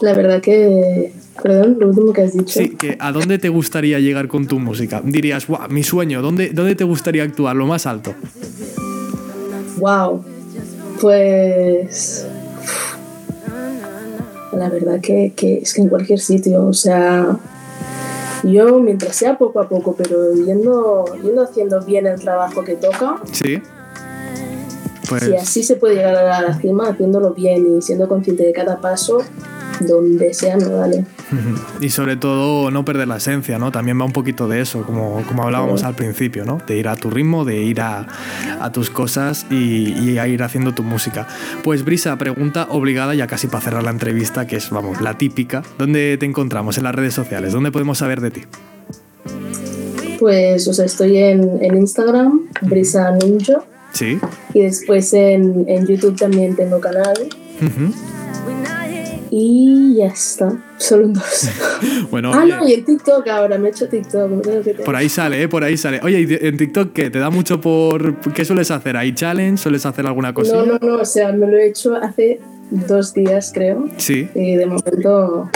La 0.00 0.14
verdad 0.14 0.40
que. 0.40 1.12
Perdón, 1.42 1.78
lo 1.80 1.88
último 1.88 2.12
que 2.12 2.22
has 2.22 2.32
dicho. 2.34 2.60
Sí, 2.60 2.70
que 2.70 2.96
¿a 3.00 3.12
dónde 3.12 3.38
te 3.38 3.48
gustaría 3.48 3.98
llegar 3.98 4.28
con 4.28 4.46
tu 4.46 4.58
música? 4.58 5.00
Dirías, 5.02 5.46
wow, 5.46 5.60
mi 5.70 5.82
sueño, 5.82 6.20
¿dónde, 6.20 6.50
¿dónde 6.50 6.74
te 6.74 6.84
gustaría 6.84 7.22
actuar? 7.22 7.56
Lo 7.56 7.66
más 7.66 7.86
alto. 7.86 8.14
Wow. 9.78 10.22
Pues. 11.00 12.26
La 14.52 14.68
verdad 14.68 15.00
que, 15.00 15.32
que 15.34 15.58
es 15.58 15.72
que 15.72 15.82
en 15.82 15.88
cualquier 15.88 16.20
sitio, 16.20 16.66
o 16.66 16.74
sea. 16.74 17.38
Yo, 18.42 18.80
mientras 18.80 19.16
sea 19.16 19.36
poco 19.36 19.60
a 19.60 19.68
poco, 19.68 19.94
pero 19.96 20.32
yendo, 20.34 21.04
yendo 21.22 21.42
haciendo 21.42 21.82
bien 21.82 22.06
el 22.06 22.18
trabajo 22.18 22.64
que 22.64 22.74
toca. 22.74 23.20
Sí. 23.32 23.60
Pues... 25.10 25.24
Si 25.24 25.34
así 25.34 25.62
se 25.64 25.74
puede 25.74 25.96
llegar 25.96 26.14
a 26.14 26.40
la 26.40 26.54
cima, 26.60 26.88
haciéndolo 26.88 27.34
bien 27.34 27.76
y 27.76 27.82
siendo 27.82 28.06
consciente 28.06 28.44
de 28.44 28.52
cada 28.52 28.80
paso, 28.80 29.18
donde 29.80 30.32
sea, 30.32 30.56
no 30.56 30.78
vale. 30.78 31.04
Y 31.80 31.90
sobre 31.90 32.16
todo 32.16 32.70
no 32.70 32.84
perder 32.84 33.08
la 33.08 33.16
esencia, 33.16 33.58
¿no? 33.58 33.72
También 33.72 34.00
va 34.00 34.04
un 34.04 34.12
poquito 34.12 34.46
de 34.46 34.60
eso, 34.60 34.82
como, 34.82 35.24
como 35.26 35.42
hablábamos 35.42 35.82
al 35.82 35.94
principio, 35.94 36.44
¿no? 36.44 36.60
De 36.64 36.76
ir 36.76 36.86
a 36.86 36.94
tu 36.94 37.10
ritmo, 37.10 37.44
de 37.44 37.62
ir 37.62 37.80
a, 37.80 38.06
a 38.60 38.70
tus 38.70 38.88
cosas 38.88 39.46
y, 39.50 39.92
y, 39.98 40.18
a 40.18 40.28
ir 40.28 40.44
haciendo 40.44 40.74
tu 40.74 40.84
música. 40.84 41.26
Pues 41.64 41.84
Brisa, 41.84 42.16
pregunta 42.16 42.68
obligada 42.70 43.14
ya 43.16 43.26
casi 43.26 43.48
para 43.48 43.62
cerrar 43.64 43.82
la 43.82 43.90
entrevista, 43.90 44.46
que 44.46 44.56
es, 44.56 44.70
vamos, 44.70 45.00
la 45.00 45.18
típica. 45.18 45.62
¿Dónde 45.76 46.16
te 46.18 46.26
encontramos 46.26 46.78
en 46.78 46.84
las 46.84 46.94
redes 46.94 47.14
sociales? 47.14 47.52
¿Dónde 47.52 47.72
podemos 47.72 47.98
saber 47.98 48.20
de 48.20 48.30
ti? 48.30 48.42
Pues, 50.20 50.68
o 50.68 50.74
sea, 50.74 50.84
estoy 50.84 51.16
en, 51.16 51.58
en 51.62 51.76
Instagram, 51.76 52.42
Brisa 52.60 53.10
Nunjo. 53.12 53.64
Sí. 53.92 54.18
Y 54.54 54.62
después 54.62 55.12
en, 55.12 55.64
en 55.68 55.86
YouTube 55.86 56.16
también 56.16 56.56
tengo 56.56 56.80
canal. 56.80 57.14
Uh 57.60 57.64
-huh. 57.64 57.94
Y 59.30 59.94
ya 59.96 60.06
está. 60.06 60.52
Solo 60.76 61.04
en 61.04 61.12
dos. 61.12 61.48
bueno, 62.10 62.32
ah, 62.34 62.44
no, 62.44 62.68
y 62.68 62.72
en 62.74 62.84
TikTok 62.84 63.28
ahora, 63.28 63.58
me 63.58 63.68
he 63.68 63.70
hecho 63.70 63.88
TikTok. 63.88 64.42
Que 64.64 64.74
por 64.84 64.96
ahí 64.96 65.08
sale, 65.08 65.42
¿eh? 65.42 65.48
Por 65.48 65.62
ahí 65.62 65.76
sale. 65.76 66.00
Oye, 66.02 66.20
¿y 66.22 66.46
en 66.46 66.56
TikTok 66.56 66.92
qué? 66.92 67.10
¿Te 67.10 67.20
da 67.20 67.30
mucho 67.30 67.60
por. 67.60 68.18
¿Qué 68.32 68.44
sueles 68.44 68.70
hacer? 68.72 68.96
¿Hay 68.96 69.14
challenge? 69.14 69.58
¿Sueles 69.62 69.86
hacer 69.86 70.04
alguna 70.06 70.34
cosa? 70.34 70.56
No, 70.56 70.66
no, 70.66 70.78
no. 70.80 70.96
O 70.96 71.04
sea, 71.04 71.32
me 71.32 71.46
lo 71.46 71.56
he 71.56 71.68
hecho 71.68 71.94
hace 71.94 72.40
dos 72.70 73.14
días, 73.14 73.52
creo. 73.54 73.88
Sí. 73.98 74.28
Y 74.34 74.56
de 74.56 74.66
momento 74.66 75.48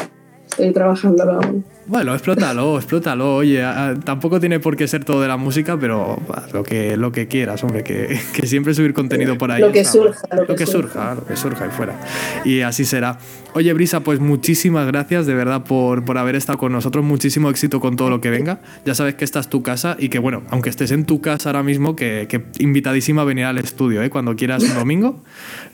estoy 0.49 0.73
trabajándolo 0.73 1.33
aún. 1.33 1.65
Bueno, 1.87 2.15
explótalo, 2.15 2.79
explótalo. 2.79 3.37
Oye, 3.37 3.63
a, 3.63 3.95
tampoco 4.03 4.41
tiene 4.41 4.59
por 4.59 4.77
qué 4.77 4.89
ser 4.89 5.05
todo 5.05 5.21
de 5.21 5.29
la 5.29 5.37
música, 5.37 5.79
pero 5.79 6.19
a, 6.33 6.47
lo 6.53 6.63
que, 6.63 6.97
lo 6.97 7.13
que 7.13 7.29
quieras, 7.29 7.63
hombre, 7.63 7.85
que, 7.85 8.19
que 8.33 8.47
siempre 8.47 8.75
subir 8.75 8.95
contenido 8.95 9.37
por 9.37 9.51
ahí. 9.51 9.61
Lo 9.61 9.71
que 9.71 9.81
está, 9.81 9.93
surja, 9.93 10.27
lo, 10.33 10.43
lo 10.43 10.47
que, 10.47 10.55
que 10.55 10.67
surja. 10.67 10.93
surja. 10.93 11.15
Lo 11.15 11.27
que 11.27 11.37
surja 11.37 11.67
y 11.67 11.71
fuera. 11.71 12.01
Y 12.45 12.63
así 12.63 12.87
será. 12.87 13.19
Oye, 13.53 13.73
Brisa, 13.73 14.01
pues 14.01 14.19
muchísimas 14.19 14.87
gracias 14.87 15.27
de 15.27 15.35
verdad 15.35 15.63
por, 15.65 16.05
por 16.05 16.17
haber 16.19 16.37
estado 16.37 16.59
con 16.59 16.73
nosotros. 16.73 17.05
Muchísimo 17.05 17.51
éxito 17.51 17.81
con 17.81 17.97
todo 17.97 18.09
lo 18.09 18.21
que 18.21 18.31
venga. 18.31 18.61
Ya 18.87 18.95
sabes 18.95 19.15
que 19.15 19.25
esta 19.25 19.41
es 19.41 19.49
tu 19.49 19.63
casa 19.63 19.97
y 19.99 20.09
que, 20.09 20.19
bueno, 20.19 20.43
aunque 20.51 20.71
estés 20.71 20.91
en 20.91 21.05
tu 21.05 21.21
casa 21.21 21.51
ahora 21.51 21.63
mismo, 21.63 21.95
que, 21.95 22.27
que 22.29 22.45
invitadísima 22.59 23.23
a 23.23 23.25
venir 23.25 23.45
al 23.45 23.59
estudio, 23.59 24.03
¿eh? 24.03 24.09
Cuando 24.11 24.35
quieras 24.37 24.63
un 24.63 24.75
domingo. 24.75 25.23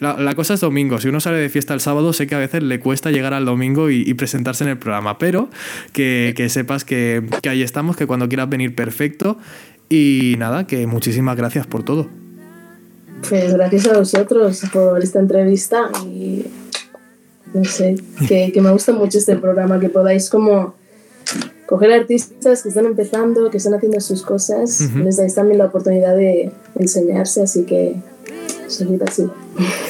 La, 0.01 0.18
la, 0.18 0.35
cosa 0.35 0.55
es 0.55 0.61
domingo. 0.61 0.99
Si 0.99 1.09
uno 1.09 1.20
sale 1.20 1.38
de 1.38 1.49
fiesta 1.49 1.73
el 1.73 1.81
sábado, 1.81 2.12
sé 2.12 2.27
que 2.27 2.35
a 2.35 2.38
veces 2.38 2.62
le 2.62 2.81
cuesta 2.81 3.11
llegar 3.11 3.33
al 3.33 3.44
domingo 3.44 3.90
y, 3.90 4.03
y 4.07 4.14
presentarse 4.14 4.64
en 4.64 4.70
el 4.70 4.79
programa, 4.79 5.18
pero 5.18 5.49
que, 5.92 6.00
que 6.37 6.49
sepas 6.49 6.85
que, 6.85 7.23
que, 7.43 7.49
ahí 7.49 7.63
estamos, 7.63 7.97
que 7.97 8.07
cuando 8.07 8.29
quieras 8.29 8.49
venir 8.49 8.75
perfecto. 8.75 9.39
Y 9.89 10.37
nada, 10.39 10.67
que 10.67 10.87
muchísimas 10.87 11.37
gracias 11.37 11.67
por 11.67 11.83
todo. 11.83 12.09
Pues 13.29 13.53
gracias 13.53 13.87
a 13.89 13.99
vosotros 13.99 14.63
por 14.73 15.03
esta 15.03 15.19
entrevista 15.19 15.91
y 16.05 16.47
no 17.53 17.65
sé, 17.65 17.97
que, 18.29 18.53
que 18.53 18.61
me 18.61 18.71
gusta 18.71 18.93
mucho 18.93 19.19
este 19.19 19.37
programa, 19.37 19.81
que 19.81 19.89
podáis 19.89 20.31
como 20.31 20.75
coger 21.67 21.93
artistas 21.93 22.63
que 22.63 22.69
están 22.69 22.87
empezando, 22.87 23.51
que 23.51 23.59
están 23.59 23.75
haciendo 23.75 24.01
sus 24.01 24.23
cosas, 24.23 24.81
uh 24.81 24.85
-huh. 24.85 25.05
les 25.05 25.17
dais 25.17 25.35
también 25.35 25.59
la 25.59 25.67
oportunidad 25.67 26.17
de 26.17 26.51
enseñarse, 26.77 27.43
así 27.43 27.65
que 27.65 27.95
seguid 28.70 29.02
así. 29.02 29.24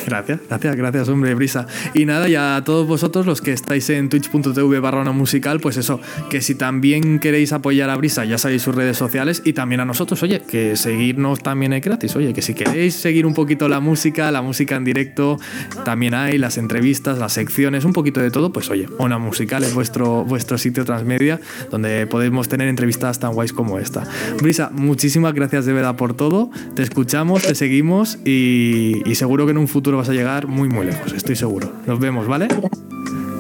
Gracias, 0.07 0.41
gracias, 0.49 0.77
gracias, 0.77 1.09
hombre, 1.09 1.35
Brisa. 1.35 1.67
Y 1.95 2.07
nada, 2.07 2.29
ya 2.29 2.57
a 2.57 2.65
todos 2.65 2.87
vosotros, 2.87 3.27
los 3.27 3.41
que 3.41 3.53
estáis 3.53 3.91
en 3.91 4.09
twitch.tv 4.09 4.81
barra 4.81 5.01
musical, 5.13 5.61
pues 5.61 5.77
eso, 5.77 6.01
que 6.29 6.41
si 6.41 6.55
también 6.55 7.19
queréis 7.19 7.53
apoyar 7.53 7.91
a 7.91 7.97
Brisa, 7.97 8.25
ya 8.25 8.39
sabéis 8.39 8.63
sus 8.63 8.75
redes 8.75 8.97
sociales 8.97 9.43
y 9.45 9.53
también 9.53 9.81
a 9.81 9.85
nosotros, 9.85 10.23
oye, 10.23 10.43
que 10.43 10.77
seguirnos 10.77 11.41
también 11.41 11.73
es 11.73 11.83
gratis, 11.83 12.15
oye, 12.17 12.33
que 12.33 12.43
si 12.43 12.55
queréis 12.55 12.95
seguir 12.95 13.27
un 13.27 13.35
poquito 13.35 13.69
la 13.69 13.81
música, 13.81 14.31
la 14.31 14.43
música 14.43 14.77
en 14.77 14.85
directo, 14.85 15.39
también 15.85 16.15
hay 16.15 16.39
las 16.39 16.59
entrevistas, 16.59 17.19
las 17.19 17.33
secciones, 17.33 17.85
un 17.85 17.93
poquito 17.93 18.21
de 18.21 18.31
todo, 18.31 18.53
pues 18.53 18.71
oye, 18.71 18.89
una 18.99 19.19
musical 19.19 19.65
es 19.65 19.75
vuestro, 19.75 20.25
vuestro 20.25 20.59
sitio 20.59 20.85
transmedia 20.85 21.41
donde 21.71 22.07
podemos 22.07 22.49
tener 22.49 22.69
entrevistas 22.69 23.19
tan 23.19 23.33
guays 23.33 23.53
como 23.53 23.79
esta. 23.79 24.07
Brisa, 24.41 24.71
muchísimas 24.73 25.35
gracias 25.35 25.67
de 25.67 25.73
verdad 25.73 25.97
por 25.97 26.15
todo, 26.15 26.51
te 26.75 26.83
escuchamos, 26.83 27.43
te 27.43 27.55
seguimos 27.55 28.19
y, 28.25 28.70
y 28.71 29.15
seguro 29.15 29.47
que 29.47 29.53
en 29.53 29.59
un 29.59 29.69
futuro 29.69 29.97
vas 29.97 30.09
a 30.09 30.13
llegar 30.13 30.47
muy 30.47 30.69
muy 30.69 30.87
lejos, 30.87 31.13
estoy 31.13 31.37
seguro. 31.37 31.73
Nos 31.87 31.99
vemos, 31.99 32.27
¿vale? 32.27 32.49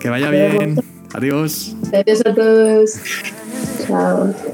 Que 0.00 0.08
vaya 0.08 0.30
bien. 0.30 0.80
Adiós. 1.12 1.76
Adiós 1.92 2.22
a 2.24 2.34
todos. 2.34 3.00
Chao. 3.86 4.34